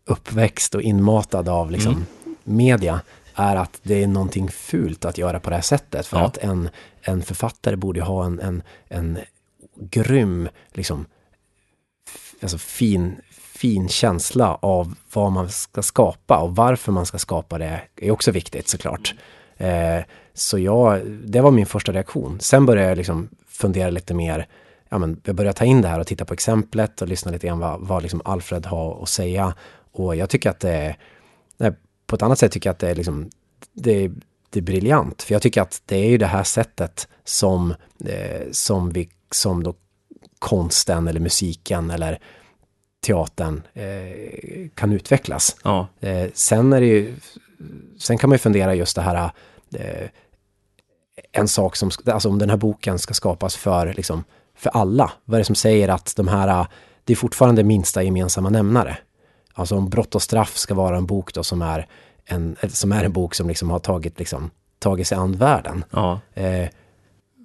uppväxt 0.04 0.74
och 0.74 0.82
inmatad 0.82 1.48
av 1.48 1.70
liksom 1.70 1.92
Mm. 1.92 2.04
media, 2.44 3.00
är 3.34 3.56
att 3.56 3.80
det 3.82 4.02
är 4.02 4.06
någonting 4.06 4.48
fult 4.48 5.04
att 5.04 5.18
göra 5.18 5.40
på 5.40 5.50
det 5.50 5.56
här 5.56 5.62
sättet. 5.62 6.06
För 6.06 6.16
Ja. 6.18 6.24
att 6.26 6.36
en, 6.38 6.68
en 7.02 7.22
författare 7.22 7.76
borde 7.76 8.02
ha 8.02 8.24
en, 8.24 8.40
en, 8.40 8.62
en 8.88 9.18
grym, 9.80 10.48
liksom, 10.72 11.06
alltså 12.42 12.58
fin, 12.58 13.16
fin 13.30 13.88
känsla 13.88 14.54
av 14.54 14.94
vad 15.12 15.32
man 15.32 15.48
ska 15.50 15.82
skapa 15.82 16.38
och 16.38 16.56
varför 16.56 16.92
man 16.92 17.06
ska 17.06 17.18
skapa 17.18 17.58
det 17.58 17.80
är 17.96 18.10
också 18.10 18.30
viktigt 18.30 18.68
såklart. 18.68 19.14
Eh, 19.56 20.00
så 20.34 20.58
jag, 20.58 21.06
det 21.06 21.40
var 21.40 21.50
min 21.50 21.66
första 21.66 21.92
reaktion. 21.92 22.40
Sen 22.40 22.66
började 22.66 22.88
jag 22.88 22.98
liksom 22.98 23.28
fundera 23.48 23.90
lite 23.90 24.14
mer, 24.14 24.46
ja 24.94 24.98
men 24.98 25.20
jag 25.24 25.36
började 25.36 25.58
ta 25.58 25.64
in 25.64 25.82
det 25.82 25.88
här 25.88 26.00
och 26.00 26.06
titta 26.06 26.24
på 26.24 26.34
exemplet 26.34 27.02
och 27.02 27.08
lyssna 27.08 27.32
lite 27.32 27.46
grann 27.46 27.58
vad, 27.58 27.80
vad 27.80 28.02
liksom 28.02 28.22
Alfred 28.24 28.66
har 28.66 29.02
att 29.02 29.08
säga. 29.08 29.54
Och 29.92 30.16
jag 30.16 30.30
tycker 30.30 30.50
att 30.50 30.60
det 30.60 30.70
är, 30.70 30.98
nej, 31.56 31.72
på 32.06 32.16
ett 32.16 32.22
annat 32.22 32.38
sätt 32.38 32.52
tycker 32.52 32.68
jag 32.68 32.74
att 32.74 32.78
det 32.78 32.90
är 32.90 32.94
liksom, 32.94 33.30
det 33.72 34.10
det 34.50 34.60
är 34.60 34.62
briljant. 34.62 35.22
För 35.22 35.34
jag 35.34 35.42
tycker 35.42 35.62
att 35.62 35.82
det 35.86 35.96
är 35.96 36.08
ju 36.08 36.18
det 36.18 36.26
här 36.26 36.44
sättet 36.44 37.08
som, 37.24 37.74
eh, 38.04 38.42
som 38.50 38.90
vi, 38.90 39.08
som 39.30 39.62
då 39.62 39.74
konsten 40.38 41.08
eller 41.08 41.20
musiken 41.20 41.90
eller 41.90 42.18
teatern 43.06 43.62
eh, 43.72 44.68
kan 44.74 44.92
utvecklas. 44.92 45.56
Ja, 45.64 45.88
Eh, 46.00 46.30
sen 46.34 46.72
är 46.72 46.80
det 46.80 46.86
ju, 46.86 47.14
sen 47.98 48.18
kan 48.18 48.30
man 48.30 48.34
ju 48.34 48.38
fundera 48.38 48.74
just 48.74 48.96
det 48.96 49.02
här, 49.02 49.30
eh, 49.74 50.08
en 51.32 51.48
sak 51.48 51.76
som, 51.76 51.90
alltså 52.06 52.28
om 52.28 52.38
den 52.38 52.50
här 52.50 52.56
boken 52.56 52.98
ska 52.98 53.14
skapas 53.14 53.56
för, 53.56 53.92
liksom, 53.92 54.24
för 54.56 54.70
alla. 54.70 55.12
Vad 55.24 55.34
är 55.34 55.38
det 55.38 55.44
som 55.44 55.54
säger 55.54 55.88
att 55.88 56.16
de 56.16 56.28
här, 56.28 56.66
det 57.04 57.12
är 57.12 57.16
fortfarande 57.16 57.64
minsta 57.64 58.02
gemensamma 58.02 58.50
nämnare. 58.50 58.98
Alltså 59.52 59.76
om 59.76 59.88
brott 59.90 60.14
och 60.14 60.22
straff 60.22 60.56
ska 60.56 60.74
vara 60.74 60.96
en 60.96 61.06
bok 61.06 61.34
då 61.34 61.42
som 61.42 61.62
är 61.62 61.86
en, 62.24 62.56
som 62.68 62.92
är 62.92 63.04
en 63.04 63.12
bok 63.12 63.34
som 63.34 63.48
liksom 63.48 63.70
har 63.70 63.78
tagit, 63.78 64.18
liksom, 64.18 64.50
tagit 64.78 65.06
sig 65.06 65.18
an 65.18 65.36
världen. 65.36 65.84
ja, 65.90 66.20
Eh, 66.34 66.68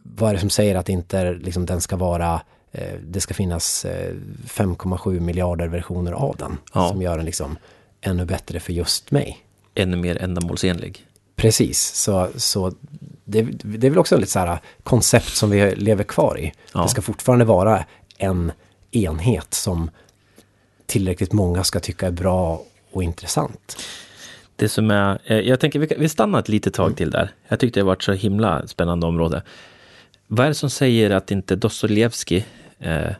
vad 0.04 0.30
är 0.30 0.34
det 0.34 0.40
som 0.40 0.50
säger 0.50 0.76
att 0.76 0.90
inte 0.90 1.34
liksom, 1.34 1.66
den 1.66 1.82
ska 1.82 1.98
vara, 1.98 2.42
eh, 2.72 2.94
det 3.04 3.22
ska 3.22 3.34
finnas 3.34 3.86
eh, 3.86 4.14
5,7 4.46 5.20
miljarder 5.20 5.68
versioner 5.68 6.12
av 6.12 6.36
den. 6.36 6.58
Ja. 6.74 6.90
Som 6.90 7.02
gör 7.02 7.18
den 7.18 7.26
liksom 7.26 7.58
ännu 8.02 8.26
bättre 8.26 8.60
för 8.60 8.74
just 8.74 9.12
mig. 9.12 9.38
ännu 9.76 9.98
mer 9.98 10.18
ändamålsenlig. 10.18 11.06
Precis, 11.36 11.94
så, 11.96 12.28
så 12.36 12.74
det, 13.30 13.42
det 13.64 13.88
är 13.88 13.92
väl 13.92 14.00
också 14.00 14.18
lite 14.18 14.32
så 14.32 14.40
här 14.40 14.60
koncept 14.84 15.36
som 15.36 15.50
vi 15.50 15.76
lever 15.76 16.04
kvar 16.04 16.40
i. 16.40 16.54
Ja. 16.74 16.84
Det 16.84 16.90
ska 16.90 17.02
fortfarande 17.02 17.46
vara 17.46 17.86
en 18.18 18.52
enhet 18.92 19.54
som 19.54 19.92
tillräckligt 20.86 21.34
många 21.34 21.64
ska 21.64 21.80
tycka 21.80 22.08
är 22.08 22.12
bra 22.12 22.64
och 22.92 23.04
intressant. 23.04 23.78
Det 24.56 24.70
som 24.70 24.92
är, 24.92 25.20
eh, 25.26 25.40
jag 25.40 25.60
tänker 25.60 25.80
vi, 25.80 26.10
stannar 26.10 26.40
ett 26.40 26.50
litet 26.50 26.74
tag 26.74 26.98
till 26.98 27.12
där. 27.12 27.32
Jag 27.48 27.60
tyckte 27.60 27.80
det 27.80 27.84
var 27.84 27.94
ett 27.94 28.02
så 28.02 28.12
himla 28.12 28.68
spännande 28.68 29.08
område. 29.08 29.44
Vad 30.28 30.46
är 30.46 30.50
det 30.50 30.56
som 30.56 30.70
säger 30.70 31.12
att 31.12 31.32
inte 31.32 31.56
Dostojevskij 31.56 32.46
eh, 32.80 33.12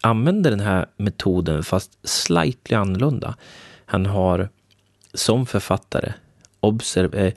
använder 0.00 0.50
den 0.50 0.60
här 0.60 0.86
metoden 0.96 1.64
fast 1.64 2.08
slightly 2.08 2.76
annorlunda? 2.76 3.36
Han 3.86 4.06
har 4.06 4.48
som 5.14 5.46
författare 5.46 6.12
observ- 6.60 7.16
eh, 7.16 7.32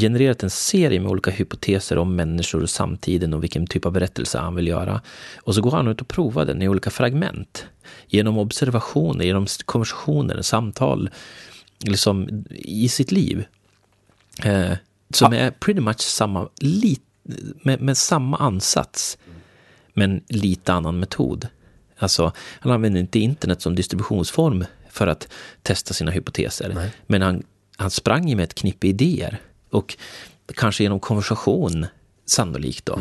genererat 0.00 0.42
en 0.42 0.50
serie 0.50 1.00
med 1.00 1.10
olika 1.10 1.30
hypoteser 1.30 1.98
om 1.98 2.16
människor 2.16 2.62
och 2.62 2.70
samtiden 2.70 3.34
och 3.34 3.42
vilken 3.42 3.66
typ 3.66 3.86
av 3.86 3.92
berättelse 3.92 4.38
han 4.38 4.54
vill 4.54 4.68
göra. 4.68 5.00
Och 5.36 5.54
så 5.54 5.60
går 5.60 5.70
han 5.70 5.88
ut 5.88 6.00
och 6.00 6.08
provar 6.08 6.44
den 6.44 6.62
i 6.62 6.68
olika 6.68 6.90
fragment. 6.90 7.66
Genom 8.06 8.38
observationer, 8.38 9.24
genom 9.24 9.46
konversationer, 9.64 10.42
samtal, 10.42 11.10
liksom 11.84 12.44
i 12.50 12.88
sitt 12.88 13.12
liv. 13.12 13.44
Eh, 14.44 14.72
som 15.10 15.32
är 15.32 15.50
pretty 15.50 15.80
much 15.80 16.00
samma, 16.00 16.48
lit, 16.60 17.02
med, 17.62 17.80
med 17.80 17.96
samma 17.96 18.36
ansats, 18.36 19.18
men 19.94 20.22
lite 20.28 20.72
annan 20.72 20.98
metod. 20.98 21.48
Alltså, 21.98 22.32
han 22.36 22.72
använder 22.72 23.00
inte 23.00 23.18
internet 23.18 23.62
som 23.62 23.74
distributionsform 23.74 24.64
för 24.90 25.06
att 25.06 25.28
testa 25.62 25.94
sina 25.94 26.10
hypoteser. 26.10 26.90
Men 27.06 27.22
han, 27.22 27.42
han 27.76 27.90
sprang 27.90 28.36
med 28.36 28.44
ett 28.44 28.54
knippe 28.54 28.86
idéer. 28.86 29.40
Och 29.72 29.96
kanske 30.54 30.82
genom 30.82 31.00
konversation, 31.00 31.86
sannolikt 32.26 32.86
då. 32.86 32.92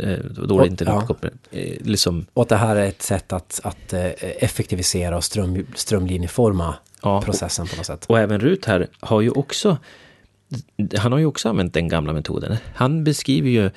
Eh, 0.00 0.18
Då 0.48 0.58
är 0.58 0.62
det 0.62 0.68
inte 0.68 0.84
Ja. 0.84 1.06
ja. 1.22 1.28
eh, 1.58 1.76
liksom, 1.80 2.26
Och 2.34 2.46
det 2.46 2.56
här 2.56 2.76
är 2.76 2.86
ett 2.88 3.02
sätt 3.02 3.32
att, 3.32 3.60
att 3.64 3.92
eh, 3.92 4.06
effektivisera 4.20 5.16
och 5.16 5.24
ström, 5.24 5.66
strömlinjeforma 5.74 6.74
Ja. 7.02 7.22
processen 7.22 7.66
på 7.66 7.76
något 7.76 7.86
sätt. 7.86 8.04
Och 8.08 8.18
även 8.18 8.40
Rut 8.40 8.64
här 8.64 8.88
har 9.00 9.20
ju 9.20 9.30
också 9.30 9.76
han 10.98 11.12
har 11.12 11.18
ju 11.18 11.26
också 11.26 11.48
använt 11.48 11.74
den 11.74 11.88
gamla 11.88 12.12
metoden. 12.12 12.56
Han 12.74 13.04
beskriver 13.04 13.48
ju, 13.50 13.70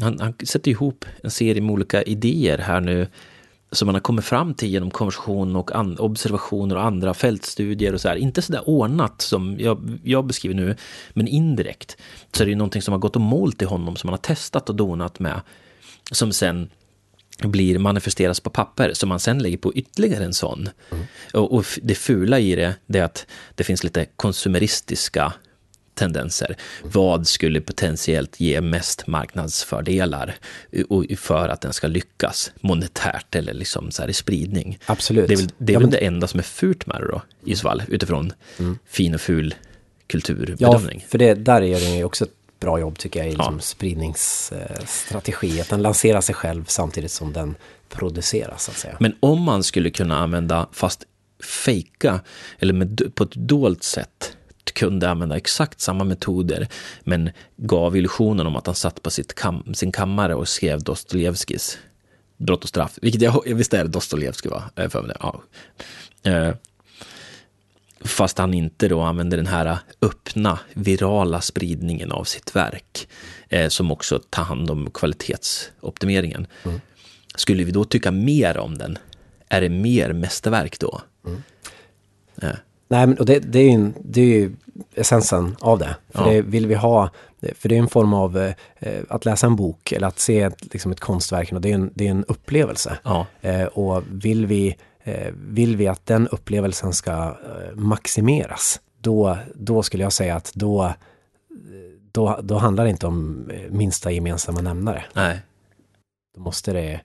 han, 0.00 0.20
han 0.20 0.34
sätter 0.44 0.70
ihop 0.70 1.04
en 1.22 1.30
serie 1.30 1.62
med 1.62 1.70
olika 1.72 2.02
idéer 2.02 2.58
här 2.58 2.80
nu 2.80 3.06
som 3.74 3.86
man 3.86 3.94
har 3.94 4.00
kommit 4.00 4.24
fram 4.24 4.54
till 4.54 4.68
genom 4.68 4.90
konversation 4.90 5.56
och 5.56 5.70
observationer 5.98 6.76
och 6.76 6.84
andra 6.84 7.14
fältstudier 7.14 7.92
och 7.94 8.00
så 8.00 8.08
här. 8.08 8.16
Inte 8.16 8.42
så 8.42 8.52
där 8.52 8.68
ordnat 8.68 9.22
som 9.22 9.56
jag, 9.60 9.98
jag 10.02 10.26
beskriver 10.26 10.54
nu, 10.54 10.76
men 11.10 11.28
indirekt. 11.28 11.96
Så 12.32 12.42
är 12.42 12.46
det 12.46 12.50
ju 12.50 12.56
någonting 12.56 12.82
som 12.82 12.92
har 12.92 12.98
gått 12.98 13.16
och 13.16 13.22
målt 13.22 13.62
i 13.62 13.64
honom 13.64 13.96
som 13.96 14.08
han 14.08 14.12
har 14.12 14.34
testat 14.34 14.68
och 14.68 14.76
donat 14.76 15.18
med. 15.18 15.40
Som 16.10 16.32
sen 16.32 16.70
blir 17.42 17.78
manifesteras 17.78 18.40
på 18.40 18.50
papper 18.50 18.92
som 18.92 19.08
man 19.08 19.20
sen 19.20 19.38
lägger 19.38 19.56
på 19.56 19.74
ytterligare 19.74 20.24
en 20.24 20.34
sån. 20.34 20.68
Mm. 20.90 21.04
Och, 21.32 21.54
och, 21.54 21.64
det 21.82 21.94
fula 21.94 22.40
i 22.40 22.54
det, 22.54 22.74
det 22.86 22.98
är 22.98 23.04
att 23.04 23.26
det 23.54 23.64
finns 23.64 23.84
lite 23.84 24.06
konsumeristiska 24.16 25.32
tendenser. 25.94 26.56
Vad 26.82 27.26
skulle 27.26 27.60
potentiellt 27.60 28.40
ge 28.40 28.60
mest 28.60 29.06
marknadsfördelar 29.06 30.36
för 31.16 31.48
att 31.48 31.60
den 31.60 31.72
ska 31.72 31.86
lyckas 31.86 32.52
monetärt 32.60 33.34
eller 33.34 33.54
liksom 33.54 33.90
så 33.90 34.02
här 34.02 34.08
i 34.08 34.12
spridning? 34.12 34.78
Absolut. 34.86 35.28
Det 35.28 35.34
är 35.34 35.36
väl, 35.36 35.48
det, 35.58 35.72
är 35.72 35.74
ja, 35.74 35.80
väl 35.80 35.90
det 35.90 35.98
enda 35.98 36.26
som 36.26 36.40
är 36.40 36.44
fult 36.44 36.86
med 36.86 37.00
det 37.00 37.08
då, 37.08 37.22
i 37.44 37.56
så 37.56 37.62
fall, 37.62 37.82
utifrån 37.88 38.32
mm. 38.58 38.78
fin 38.86 39.14
och 39.14 39.20
ful 39.20 39.54
kulturbedömning. 40.06 41.00
Ja, 41.02 41.08
för 41.08 41.18
det, 41.18 41.34
där 41.34 41.62
är 41.62 41.80
den 41.80 41.96
ju 41.96 42.04
också 42.04 42.24
ett 42.24 42.30
bra 42.60 42.80
jobb 42.80 42.98
tycker 42.98 43.20
jag 43.20 43.28
i 43.28 43.32
liksom 43.32 43.54
ja. 43.54 43.60
spridningsstrategi. 43.60 45.60
Att 45.60 45.68
den 45.68 45.82
lanserar 45.82 46.20
sig 46.20 46.34
själv 46.34 46.64
samtidigt 46.68 47.10
som 47.10 47.32
den 47.32 47.54
produceras. 47.88 48.64
Så 48.64 48.70
att 48.70 48.76
säga. 48.76 48.96
Men 49.00 49.14
om 49.20 49.42
man 49.42 49.62
skulle 49.62 49.90
kunna 49.90 50.18
använda, 50.18 50.68
fast 50.72 51.04
fejka, 51.64 52.20
eller 52.58 52.74
med, 52.74 53.12
på 53.14 53.24
ett 53.24 53.34
dolt 53.34 53.82
sätt, 53.82 54.36
kunde 54.74 55.10
använda 55.10 55.36
exakt 55.36 55.80
samma 55.80 56.04
metoder 56.04 56.68
men 57.04 57.30
gav 57.56 57.96
illusionen 57.96 58.46
om 58.46 58.56
att 58.56 58.66
han 58.66 58.74
satt 58.74 59.02
på 59.02 59.10
sitt 59.10 59.34
kam 59.34 59.74
sin 59.74 59.92
kammare 59.92 60.34
och 60.34 60.48
skrev 60.48 60.82
Dostojevskijs 60.82 61.78
Brott 62.36 62.62
och 62.62 62.68
straff, 62.68 62.98
vilket 63.02 63.22
jag, 63.22 63.54
visst 63.54 63.74
är 63.74 63.84
Dostojevskij 63.84 64.50
va? 64.50 64.88
För 64.88 65.02
mig, 65.02 65.16
ja. 65.20 65.42
Eh, 66.22 66.54
fast 68.00 68.38
han 68.38 68.54
inte 68.54 68.88
då 68.88 69.00
använder 69.00 69.36
den 69.36 69.46
här 69.46 69.78
öppna, 70.02 70.58
virala 70.74 71.40
spridningen 71.40 72.12
av 72.12 72.24
sitt 72.24 72.56
verk, 72.56 73.08
eh, 73.48 73.68
som 73.68 73.90
också 73.90 74.18
tar 74.30 74.42
hand 74.42 74.70
om 74.70 74.90
kvalitetsoptimeringen. 74.90 76.46
Mm. 76.64 76.80
Skulle 77.34 77.64
vi 77.64 77.72
då 77.72 77.84
tycka 77.84 78.10
mer 78.10 78.58
om 78.58 78.78
den? 78.78 78.98
Är 79.48 79.60
det 79.60 79.68
mer 79.68 80.12
mästerverk 80.12 80.78
då? 80.78 81.00
Mm. 81.26 81.42
Eh. 82.42 82.56
Nej, 82.88 83.06
men 83.06 83.18
och 83.18 83.26
det, 83.26 83.38
det, 83.38 83.58
är 83.58 83.72
ju, 83.72 83.92
det 84.04 84.20
är 84.20 84.26
ju 84.26 84.56
essensen 84.94 85.56
av 85.60 85.78
det. 85.78 85.96
För 86.12 86.26
ja. 86.26 86.32
det 86.32 86.42
vill 86.42 86.66
vi 86.66 86.74
ha, 86.74 87.10
för 87.58 87.68
det 87.68 87.74
är 87.74 87.78
en 87.78 87.88
form 87.88 88.14
av 88.14 88.38
eh, 88.78 89.02
att 89.08 89.24
läsa 89.24 89.46
en 89.46 89.56
bok 89.56 89.92
eller 89.92 90.06
att 90.06 90.18
se 90.18 90.40
ett, 90.40 90.72
liksom 90.72 90.92
ett 90.92 91.00
konstverk, 91.00 91.52
det, 91.58 91.70
är 91.70 91.74
en, 91.74 91.90
det 91.94 92.06
är 92.06 92.10
en 92.10 92.24
upplevelse. 92.24 92.98
Ja. 93.02 93.26
Eh, 93.40 93.64
och 93.64 94.02
vill 94.10 94.46
vi, 94.46 94.76
eh, 95.04 95.32
vill 95.34 95.76
vi 95.76 95.86
att 95.86 96.06
den 96.06 96.28
upplevelsen 96.28 96.92
ska 96.92 97.12
eh, 97.12 97.74
maximeras, 97.74 98.80
då, 99.00 99.38
då 99.54 99.82
skulle 99.82 100.02
jag 100.02 100.12
säga 100.12 100.36
att 100.36 100.52
då, 100.54 100.92
då, 102.12 102.40
då 102.42 102.58
handlar 102.58 102.84
det 102.84 102.90
inte 102.90 103.06
om 103.06 103.50
eh, 103.50 103.70
minsta 103.70 104.10
gemensamma 104.10 104.60
nämnare. 104.60 105.04
Nej. 105.12 105.38
Då 106.34 106.40
måste 106.40 106.72
det 106.72 107.00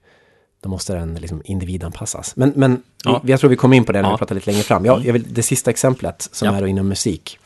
då 0.62 0.69
måste 0.69 0.93
den 0.93 1.15
liksom 1.15 1.41
individanpassas. 1.45 2.36
Men, 2.36 2.53
men 2.55 2.84
ja. 3.03 3.21
vi, 3.23 3.32
jag 3.32 3.39
tror 3.39 3.49
vi 3.49 3.55
kommer 3.55 3.77
in 3.77 3.86
på 3.86 3.91
det 3.91 4.01
när 4.01 4.10
ja. 4.10 4.15
vi 4.15 4.17
pratar 4.17 4.36
lite 4.36 4.51
längre 4.51 4.63
fram. 4.63 4.86
Jag, 4.86 4.95
mm. 4.95 5.05
jag 5.05 5.13
vill, 5.13 5.34
det 5.34 5.43
sista 5.43 5.71
exemplet 5.71 6.29
som 6.32 6.47
ja. 6.47 6.55
är 6.55 6.67
inom 6.67 6.88
musik, 6.88 7.39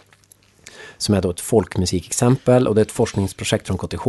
som 0.98 1.16
är 1.16 1.22
då 1.22 1.30
ett 1.30 1.40
folkmusikexempel 1.40 2.68
och 2.68 2.76
det 2.76 2.82
är 2.82 2.86
ett 2.86 2.92
forskningsprojekt 2.92 3.68
från 3.68 3.78
KTH 3.78 4.08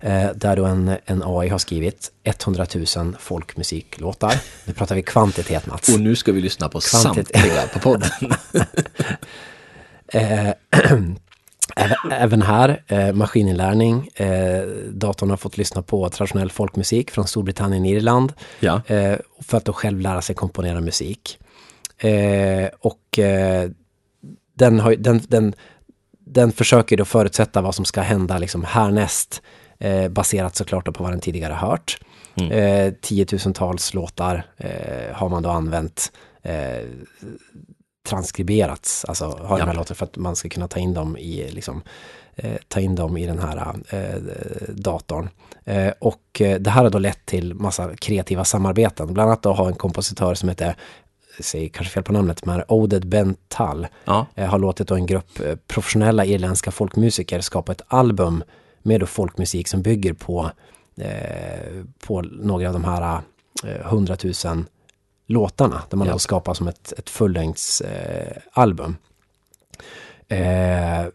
eh, 0.00 0.30
där 0.34 0.56
då 0.56 0.64
en, 0.64 0.96
en 1.04 1.22
AI 1.26 1.48
har 1.48 1.58
skrivit 1.58 2.12
100 2.24 2.66
000 2.96 3.16
folkmusiklåtar. 3.18 4.34
Nu 4.64 4.72
pratar 4.72 4.94
vi 4.94 5.02
kvantitet 5.02 5.66
Mats. 5.66 5.88
Och 5.88 6.00
nu 6.00 6.16
ska 6.16 6.32
vi 6.32 6.40
lyssna 6.40 6.68
på 6.68 6.80
kvantitet. 6.80 7.36
samtliga 7.36 7.66
på 7.66 7.78
podden. 7.78 8.10
eh, 10.12 10.52
Även 12.10 12.42
här, 12.42 12.82
eh, 12.86 13.12
maskininlärning. 13.12 14.08
Eh, 14.14 14.62
datorn 14.90 15.30
har 15.30 15.36
fått 15.36 15.58
lyssna 15.58 15.82
på 15.82 16.08
traditionell 16.08 16.50
folkmusik 16.50 17.10
från 17.10 17.26
Storbritannien 17.26 17.82
och 17.82 17.88
Irland. 17.88 18.32
Ja. 18.60 18.82
Eh, 18.86 19.18
för 19.40 19.56
att 19.56 19.64
då 19.64 19.72
själv 19.72 20.00
lära 20.00 20.22
sig 20.22 20.34
komponera 20.34 20.80
musik. 20.80 21.38
Eh, 21.98 22.68
och 22.80 23.18
eh, 23.18 23.70
den, 24.54 24.80
har, 24.80 24.94
den, 24.96 25.20
den, 25.28 25.54
den 26.32 26.52
försöker 26.52 26.96
då 26.96 27.04
förutsätta 27.04 27.60
vad 27.60 27.74
som 27.74 27.84
ska 27.84 28.00
hända 28.00 28.38
liksom 28.38 28.64
härnäst. 28.64 29.42
Eh, 29.78 30.08
baserat 30.08 30.56
såklart 30.56 30.84
på 30.84 31.02
vad 31.02 31.12
den 31.12 31.20
tidigare 31.20 31.54
hört. 31.54 31.98
Mm. 32.34 32.94
tiotusentals 33.00 33.94
låtar 33.94 34.46
har 35.12 35.28
man 35.28 35.42
då 35.42 35.50
använt 35.50 36.12
transkriberats, 38.06 39.04
alltså 39.04 39.24
har 39.24 39.58
ja. 39.58 39.64
de 39.64 39.70
här 39.70 39.74
låtarna 39.74 39.94
för 39.94 40.06
att 40.06 40.16
man 40.16 40.36
ska 40.36 40.48
kunna 40.48 40.68
ta 40.68 40.80
in 40.80 40.94
dem 40.94 41.16
i, 41.16 41.50
liksom, 41.50 41.82
eh, 42.34 42.56
ta 42.68 42.80
in 42.80 42.94
dem 42.94 43.16
i 43.16 43.26
den 43.26 43.38
här 43.38 43.74
eh, 43.88 44.22
datorn. 44.68 45.28
Eh, 45.64 45.92
och 45.98 46.40
eh, 46.40 46.60
det 46.60 46.70
här 46.70 46.82
har 46.82 46.90
då 46.90 46.98
lett 46.98 47.26
till 47.26 47.54
massa 47.54 47.96
kreativa 47.96 48.44
samarbeten. 48.44 49.14
Bland 49.14 49.30
annat 49.30 49.42
då 49.42 49.52
har 49.52 49.66
en 49.66 49.74
kompositör 49.74 50.34
som 50.34 50.48
heter 50.48 50.76
säger 51.40 51.68
kanske 51.68 51.94
fel 51.94 52.02
på 52.02 52.12
namnet, 52.12 52.44
men 52.44 52.62
Oded 52.68 53.06
Bental 53.06 53.86
ja. 54.04 54.26
eh, 54.34 54.48
har 54.48 54.58
låtit 54.58 54.90
en 54.90 55.06
grupp 55.06 55.40
eh, 55.40 55.56
professionella 55.66 56.24
irländska 56.24 56.70
folkmusiker 56.70 57.40
skapa 57.40 57.72
ett 57.72 57.82
album 57.88 58.44
med 58.82 59.08
folkmusik 59.08 59.68
som 59.68 59.82
bygger 59.82 60.12
på, 60.12 60.50
eh, 60.96 61.84
på 62.06 62.22
några 62.22 62.66
av 62.66 62.72
de 62.72 62.84
här 62.84 63.20
hundratusen 63.84 64.58
eh, 64.58 64.64
låtarna. 65.26 65.82
Där 65.90 65.96
man 65.96 66.06
ja. 66.06 66.14
har 66.14 66.18
skapat 66.18 66.56
som 66.56 66.68
ett, 66.68 66.92
ett 66.98 67.10
fullängdsalbum. 67.10 68.96
Eh, 70.28 71.06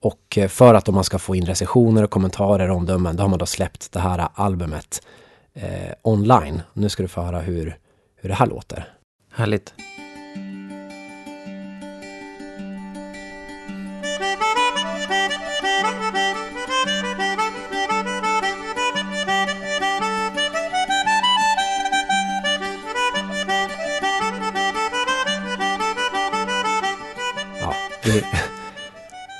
och 0.00 0.38
för 0.48 0.74
att 0.74 0.88
man 0.88 1.04
ska 1.04 1.18
få 1.18 1.36
in 1.36 1.46
recensioner 1.46 2.02
och 2.02 2.10
kommentarer 2.10 2.70
och 2.70 2.76
omdömen, 2.76 3.16
då 3.16 3.22
har 3.22 3.28
man 3.28 3.38
då 3.38 3.46
släppt 3.46 3.92
det 3.92 4.00
här 4.00 4.28
albumet 4.34 5.06
eh, 5.54 5.92
online. 6.02 6.62
Nu 6.72 6.88
ska 6.88 7.02
du 7.02 7.08
få 7.08 7.22
höra 7.22 7.40
hur, 7.40 7.78
hur 8.16 8.28
det 8.28 8.34
här 8.34 8.46
låter. 8.46 8.94
Härligt. 9.36 9.74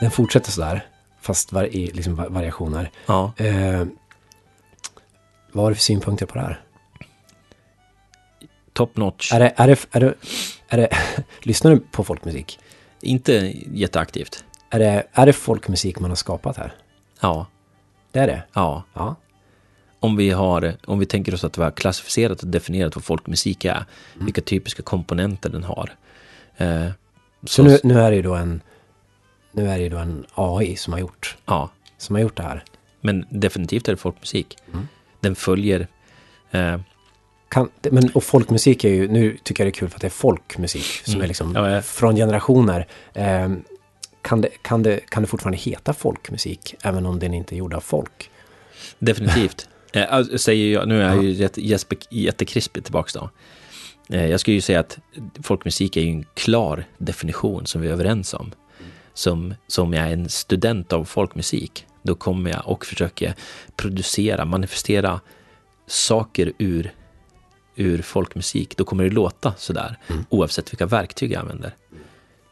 den 0.00 0.10
fortsätter 0.10 0.50
sådär, 0.50 0.86
fast 1.20 1.52
var, 1.52 1.64
i 1.64 1.86
liksom 1.86 2.14
variationer. 2.14 2.90
Ja. 3.06 3.32
Eh, 3.36 3.84
vad 5.52 5.64
har 5.64 5.70
du 5.70 5.74
för 5.74 5.82
synpunkter 5.82 6.26
på 6.26 6.34
det 6.34 6.40
här? 6.40 6.60
Top 8.74 8.96
notch. 8.96 9.32
Är 9.32 9.40
det, 9.40 9.52
är 9.56 9.66
det, 9.66 9.86
är 9.90 10.00
det, 10.00 10.14
är 10.68 10.76
det, 10.76 10.88
lyssnar 11.42 11.70
du 11.70 11.80
på 11.80 12.04
folkmusik? 12.04 12.58
Inte 13.00 13.52
jätteaktivt. 13.72 14.44
Är 14.70 14.78
det, 14.78 15.06
är 15.12 15.26
det 15.26 15.32
folkmusik 15.32 15.98
man 16.00 16.10
har 16.10 16.16
skapat 16.16 16.56
här? 16.56 16.74
Ja. 17.20 17.46
Det 18.12 18.18
är 18.18 18.26
det? 18.26 18.42
Ja. 18.52 18.82
ja. 18.94 19.16
Om 20.00 20.16
vi, 20.16 20.30
har, 20.30 20.76
om 20.84 20.98
vi 20.98 21.06
tänker 21.06 21.34
oss 21.34 21.44
att 21.44 21.58
vi 21.58 21.62
har 21.62 21.70
klassificerat 21.70 22.42
och 22.42 22.48
definierat 22.48 22.96
vad 22.96 23.04
folkmusik 23.04 23.64
är, 23.64 23.84
mm. 24.14 24.24
vilka 24.24 24.40
typiska 24.40 24.82
komponenter 24.82 25.50
den 25.50 25.64
har. 25.64 25.90
Eh, 26.56 26.88
så, 27.42 27.46
så 27.46 27.62
nu, 27.62 27.78
nu 27.82 28.00
är 28.00 28.10
det 28.10 28.16
ju 28.16 28.22
då 28.22 28.34
en 28.34 28.60
nu 29.54 29.68
är 29.68 29.78
det 29.78 29.88
då 29.88 29.96
en 29.96 30.26
AI 30.34 30.76
som 30.76 30.92
har 30.92 31.00
gjort, 31.00 31.36
ja. 31.44 31.70
som 31.98 32.14
har 32.14 32.22
gjort 32.22 32.36
det 32.36 32.42
här. 32.42 32.64
Men 33.00 33.26
definitivt 33.30 33.88
är 33.88 33.92
det 33.92 33.96
folkmusik. 33.96 34.58
Mm. 34.72 34.88
Den 35.20 35.34
följer... 35.34 35.88
Eh, 36.50 36.78
kan, 37.54 37.68
men, 37.82 38.10
och 38.14 38.24
folkmusik 38.24 38.84
är 38.84 38.88
ju, 38.88 39.08
nu 39.08 39.36
tycker 39.42 39.64
jag 39.64 39.66
det 39.72 39.76
är 39.76 39.78
kul 39.80 39.88
för 39.88 39.96
att 39.96 40.00
det 40.00 40.06
är 40.06 40.10
folkmusik 40.10 41.02
som 41.04 41.14
mm. 41.14 41.24
är 41.24 41.28
liksom 41.28 41.52
ja, 41.54 41.70
ja. 41.70 41.82
från 41.82 42.16
generationer. 42.16 42.86
Eh, 43.12 43.52
kan, 44.22 44.40
det, 44.40 44.48
kan, 44.62 44.82
det, 44.82 45.00
kan 45.08 45.22
det 45.22 45.26
fortfarande 45.26 45.58
heta 45.58 45.92
folkmusik 45.92 46.74
även 46.82 47.06
om 47.06 47.18
den 47.18 47.34
inte 47.34 47.54
är 47.54 47.56
gjord 47.56 47.74
av 47.74 47.80
folk? 47.80 48.30
Definitivt. 48.98 49.68
eh, 49.92 50.22
säger 50.36 50.72
jag, 50.72 50.88
nu 50.88 51.02
är 51.02 51.14
jag 51.14 51.24
ju 51.24 51.30
jätte, 51.30 51.60
jättekrispig 52.10 52.84
tillbaka 52.84 53.18
då. 53.18 53.30
Eh, 54.16 54.26
jag 54.26 54.40
skulle 54.40 54.54
ju 54.54 54.60
säga 54.60 54.80
att 54.80 54.98
folkmusik 55.42 55.96
är 55.96 56.00
ju 56.00 56.10
en 56.10 56.24
klar 56.34 56.84
definition 56.98 57.66
som 57.66 57.80
vi 57.80 57.88
är 57.88 57.92
överens 57.92 58.34
om 58.34 58.52
som, 59.14 59.54
som 59.66 59.92
jag 59.92 60.08
är 60.08 60.12
en 60.12 60.28
student 60.28 60.92
av 60.92 61.04
folkmusik, 61.04 61.86
då 62.02 62.14
kommer 62.14 62.50
jag 62.50 62.68
och 62.68 62.86
försöker 62.86 63.34
producera, 63.76 64.44
manifestera 64.44 65.20
saker 65.86 66.52
ur, 66.58 66.92
ur 67.76 68.02
folkmusik. 68.02 68.76
Då 68.76 68.84
kommer 68.84 69.04
det 69.04 69.10
låta 69.10 69.54
sådär, 69.56 69.98
mm. 70.06 70.24
oavsett 70.28 70.72
vilka 70.72 70.86
verktyg 70.86 71.32
jag 71.32 71.40
använder. 71.40 71.74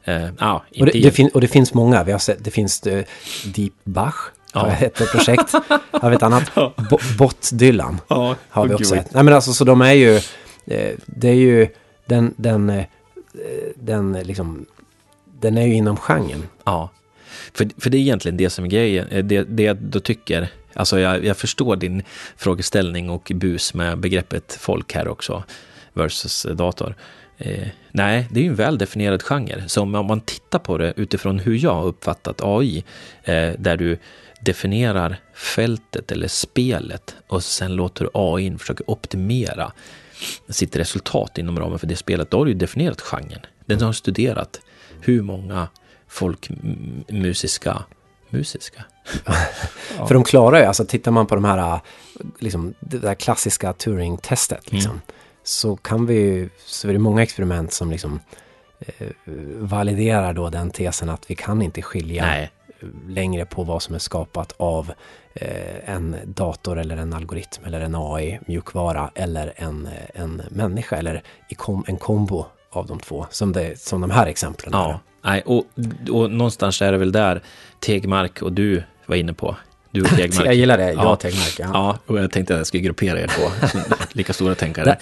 Uh, 0.09 0.31
ah, 0.39 0.61
och, 0.81 0.87
det, 0.87 0.93
det 0.93 1.11
fin- 1.11 1.31
och 1.35 1.41
det 1.41 1.49
finns 1.49 1.75
många, 1.75 2.05
vi 2.05 2.13
har 2.13 2.19
sett, 2.19 2.45
det 2.45 2.51
finns 2.51 2.87
uh, 2.87 3.03
Deep 3.45 3.73
Bach, 3.85 4.15
ja. 4.53 4.73
ett 4.73 5.13
projekt. 5.13 5.53
har 5.91 6.11
vi 6.11 6.17
ett 6.17 6.23
annat? 6.23 6.51
Ja. 6.55 6.75
Bot 7.19 7.51
Dylan 7.53 8.01
ja, 8.09 8.37
har 8.49 8.67
vi 8.67 8.75
också. 8.75 8.95
Nej 8.95 9.05
men 9.25 9.29
alltså 9.29 9.53
så 9.53 9.65
de 9.65 9.81
är 9.81 9.93
ju, 9.93 10.17
eh, 10.67 10.95
det 11.07 11.29
är 11.29 11.35
ju 11.35 11.69
den, 12.07 12.35
den, 12.37 12.83
den 13.75 14.13
liksom 14.13 14.67
den 15.41 15.59
är 15.59 15.67
ju 15.67 15.75
inom 15.75 15.97
genren. 15.97 16.43
Ja. 16.65 16.91
För, 17.53 17.71
för 17.79 17.91
det 17.91 17.97
är 17.97 18.01
egentligen 18.01 18.37
det 18.37 18.51
som 18.51 18.65
är 18.65 18.69
grejen. 18.69 19.29
Det, 19.29 19.43
det 19.43 19.63
jag 19.63 19.77
då 19.77 20.01
tycker 20.01 20.49
Alltså 20.75 21.01
jag, 21.01 21.25
jag 21.25 21.37
förstår 21.37 21.77
din 21.77 22.03
frågeställning 22.37 23.11
och 23.11 23.33
bus 23.35 23.75
med 23.75 23.99
begreppet 23.99 24.57
folk 24.61 24.95
här 24.95 25.09
också 25.09 25.45
versus 25.93 26.47
dator. 26.55 26.95
Eh, 27.39 27.69
nej, 27.91 28.29
det 28.31 28.41
är 28.41 28.45
ju 28.45 28.51
en 28.51 28.55
väldefinierad 28.55 29.23
genre. 29.23 29.69
Så 29.69 29.83
om 29.83 29.91
man 29.91 30.21
tittar 30.21 30.59
på 30.59 30.79
det 30.79 30.93
utifrån 30.97 31.39
hur 31.39 31.65
jag 31.65 31.75
har 31.75 31.85
uppfattat 31.85 32.41
AI, 32.43 32.85
eh, 33.25 33.53
där 33.59 33.77
du 33.77 33.99
definierar 34.41 35.17
fältet 35.35 36.13
eller 36.13 36.29
spelet 36.29 37.17
och 37.27 37.45
sen 37.45 37.77
låter 37.77 38.09
AI 38.15 38.59
försöka 38.59 38.85
optimera 38.87 39.73
sitt 40.49 40.77
resultat 40.77 41.39
inom 41.39 41.59
ramen 41.59 41.79
för 41.79 41.87
det 41.87 41.97
spelet, 41.97 42.31
då 42.31 42.39
har 42.39 42.47
du 42.47 42.55
definierat 42.55 43.01
genren. 43.01 43.41
Den 43.67 43.83
har 43.83 43.93
studerat 43.93 44.61
hur 45.01 45.23
många 45.23 45.69
folkmusiska 46.09 47.85
musiska. 48.33 48.85
ja. 49.25 49.33
För 50.07 50.14
de 50.14 50.25
klarar 50.25 50.61
ju, 50.61 50.64
alltså 50.64 50.85
tittar 50.85 51.11
man 51.11 51.27
på 51.27 51.35
de 51.35 51.45
här, 51.45 51.81
liksom, 52.38 52.75
det 52.81 52.99
där 52.99 53.14
klassiska 53.14 53.73
Turing-testet, 53.73 54.73
liksom, 54.73 54.90
mm. 54.90 55.03
så 55.42 55.77
kan 55.77 56.07
vi 56.07 56.49
så 56.66 56.88
är 56.88 56.92
det 56.92 56.99
många 56.99 57.23
experiment 57.23 57.73
som 57.73 57.90
liksom 57.90 58.21
eh, 58.79 59.09
validerar 59.59 60.33
då 60.33 60.51
den 60.51 60.71
tesen 60.71 61.09
att 61.09 61.31
vi 61.31 61.35
kan 61.35 61.62
inte 61.62 61.83
skilja 61.83 62.27
Nej. 62.27 62.51
längre 63.09 63.47
på 63.47 63.64
vad 63.64 63.83
som 63.83 63.95
är 63.95 63.99
skapat 63.99 64.55
av 64.57 64.92
eh, 65.35 65.90
en 65.95 66.16
dator 66.25 66.79
eller 66.79 66.97
en 66.97 67.12
algoritm 67.12 67.64
eller 67.64 67.81
en 67.81 67.95
AI, 67.95 68.40
mjukvara 68.47 69.11
eller 69.14 69.53
en, 69.57 69.88
en 70.14 70.42
människa 70.51 70.97
eller 70.97 71.23
en 71.87 71.97
kombo 71.97 72.47
av 72.73 72.87
de 72.87 73.01
två, 73.01 73.27
som, 73.31 73.53
det, 73.53 73.81
som 73.81 74.01
de 74.01 74.11
här 74.11 74.27
exemplen. 74.27 74.71
Ja, 74.73 75.01
nej, 75.23 75.43
och, 75.47 75.67
och 76.11 76.31
någonstans 76.31 76.83
är 76.83 76.93
det 76.93 76.99
väl 76.99 77.13
där 77.13 77.43
Tegmark 77.81 78.43
och 78.43 78.53
du 78.53 78.83
var 79.07 79.17
inne 79.17 79.35
på. 79.35 79.57
Du 79.91 80.03
och 80.03 80.09
Tegmark. 80.17 80.47
jag 80.47 80.55
gillar 80.55 80.79
det, 80.79 80.93
jag 80.93 81.13
och 81.13 81.21
Tegmark. 81.21 81.55
Ja. 81.59 81.71
ja, 81.73 81.99
och 82.07 82.19
jag 82.19 82.31
tänkte 82.31 82.55
att 82.55 82.59
jag 82.59 82.67
skulle 82.67 82.83
gruppera 82.83 83.21
er 83.21 83.27
två, 83.27 83.69
lika 84.13 84.33
stora 84.33 84.55
tänkare. 84.55 84.99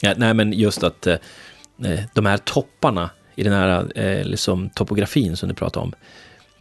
Ja, 0.00 0.14
nej, 0.16 0.34
men 0.34 0.52
just 0.52 0.82
att 0.82 1.06
eh, 1.06 1.16
de 2.14 2.26
här 2.26 2.36
topparna 2.36 3.10
i 3.34 3.42
den 3.42 3.52
här 3.52 3.98
eh, 3.98 4.24
liksom, 4.24 4.70
topografin 4.70 5.36
som 5.36 5.48
du 5.48 5.54
pratar 5.54 5.80
om, 5.80 5.92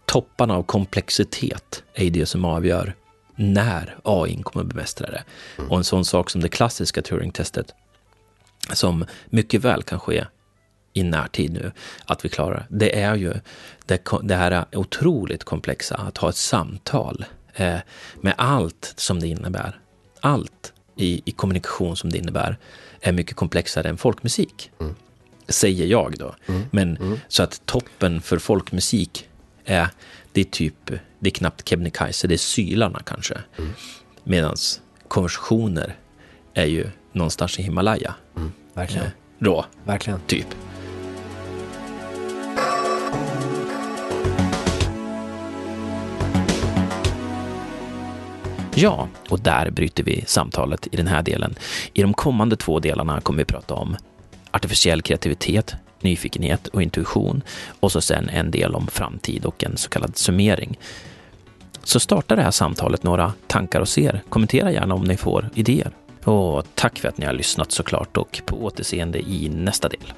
topparna 0.06 0.56
av 0.56 0.64
komplexitet 0.64 1.84
är 1.94 2.10
det 2.10 2.26
som 2.26 2.46
avgör 2.46 2.96
när 3.36 3.98
AI 4.04 4.40
kommer 4.44 4.66
att 4.66 4.70
bemästra 4.70 5.12
det. 5.12 5.24
Mm. 5.58 5.72
Och 5.72 5.78
en 5.78 5.84
sån 5.84 6.06
sak 6.06 6.30
som 6.30 6.42
det 6.42 6.50
klassiska 6.50 7.02
Turing-testet, 7.02 7.74
som 8.74 9.06
mycket 9.30 9.62
väl 9.62 9.84
kan 9.84 10.00
ske 10.00 10.26
i 10.98 11.04
närtid 11.04 11.54
nu, 11.54 11.72
att 12.06 12.26
vi 12.26 12.30
klarar 12.30 12.66
det, 12.70 13.00
är 13.00 13.16
ju 13.16 13.34
det, 13.86 14.02
det 14.24 14.36
här 14.36 14.66
otroligt 14.72 15.44
komplexa, 15.44 15.96
att 15.96 16.18
ha 16.18 16.30
ett 16.30 16.36
samtal 16.36 17.26
eh, 17.56 17.78
med 18.22 18.34
allt 18.38 18.94
som 18.96 19.20
det 19.20 19.28
innebär. 19.28 19.80
Allt 20.20 20.74
i, 20.96 21.22
i 21.26 21.32
kommunikation 21.32 21.98
som 21.98 22.10
det 22.10 22.18
innebär 22.18 22.58
är 23.02 23.12
mycket 23.12 23.36
komplexare 23.36 23.90
än 23.90 23.98
folkmusik. 23.98 24.72
Mm. 24.80 24.96
Säger 25.48 25.86
jag 25.86 26.16
då. 26.18 26.36
Mm. 26.46 26.62
Men 26.72 26.98
mm. 26.98 27.20
så 27.28 27.44
att 27.44 27.62
toppen 27.66 28.22
för 28.22 28.38
folkmusik 28.38 29.30
är, 29.66 29.88
det 30.32 30.42
är 30.42 30.46
typ, 30.46 30.92
det 31.20 31.30
är 31.30 31.32
knappt 31.32 31.70
Kebnekaise, 31.70 32.28
det 32.28 32.36
är 32.36 32.38
Sylarna 32.38 33.00
kanske. 33.06 33.38
Mm. 33.58 33.74
Medan 34.24 34.56
konversationer 35.08 35.96
är 36.54 36.66
ju 36.66 36.90
någonstans 37.12 37.60
i 37.60 37.64
Himalaya. 37.64 38.16
Mm. 38.36 38.52
Verkligen. 38.74 39.06
Eh, 39.06 39.12
då, 39.40 39.66
Verkligen. 39.84 40.20
typ. 40.28 40.48
Ja, 48.80 49.08
och 49.30 49.40
där 49.40 49.70
bryter 49.70 50.04
vi 50.04 50.24
samtalet 50.28 50.88
i 50.92 50.98
den 50.98 51.08
här 51.08 51.22
delen. 51.22 51.56
I 51.94 52.02
de 52.02 52.14
kommande 52.14 52.56
två 52.56 52.80
delarna 52.80 53.22
kommer 53.22 53.38
vi 53.38 53.46
prata 53.46 53.74
om 53.74 53.98
artificiell 54.52 55.02
kreativitet, 55.02 55.76
nyfikenhet 56.02 56.68
och 56.68 56.82
intuition 56.82 57.42
och 57.80 57.92
så 57.92 58.02
sen 58.02 58.30
en 58.30 58.52
del 58.52 58.76
om 58.76 58.88
framtid 58.88 59.46
och 59.46 59.64
en 59.64 59.78
så 59.78 59.90
kallad 59.90 60.18
summering. 60.18 60.80
Så 61.84 62.00
starta 62.00 62.36
det 62.36 62.42
här 62.42 62.52
samtalet 62.52 63.04
några 63.04 63.34
tankar 63.48 63.82
och 63.82 63.90
ser. 63.90 64.24
Kommentera 64.30 64.72
gärna 64.72 64.96
om 64.96 65.04
ni 65.04 65.18
får 65.18 65.50
idéer. 65.56 65.92
Och 66.24 66.66
tack 66.76 67.00
för 67.00 67.10
att 67.10 67.18
ni 67.18 67.26
har 67.26 67.34
lyssnat 67.34 67.72
såklart 67.72 68.18
och 68.18 68.42
på 68.46 68.64
återseende 68.66 69.20
i 69.20 69.50
nästa 69.50 69.90
del. 69.90 70.14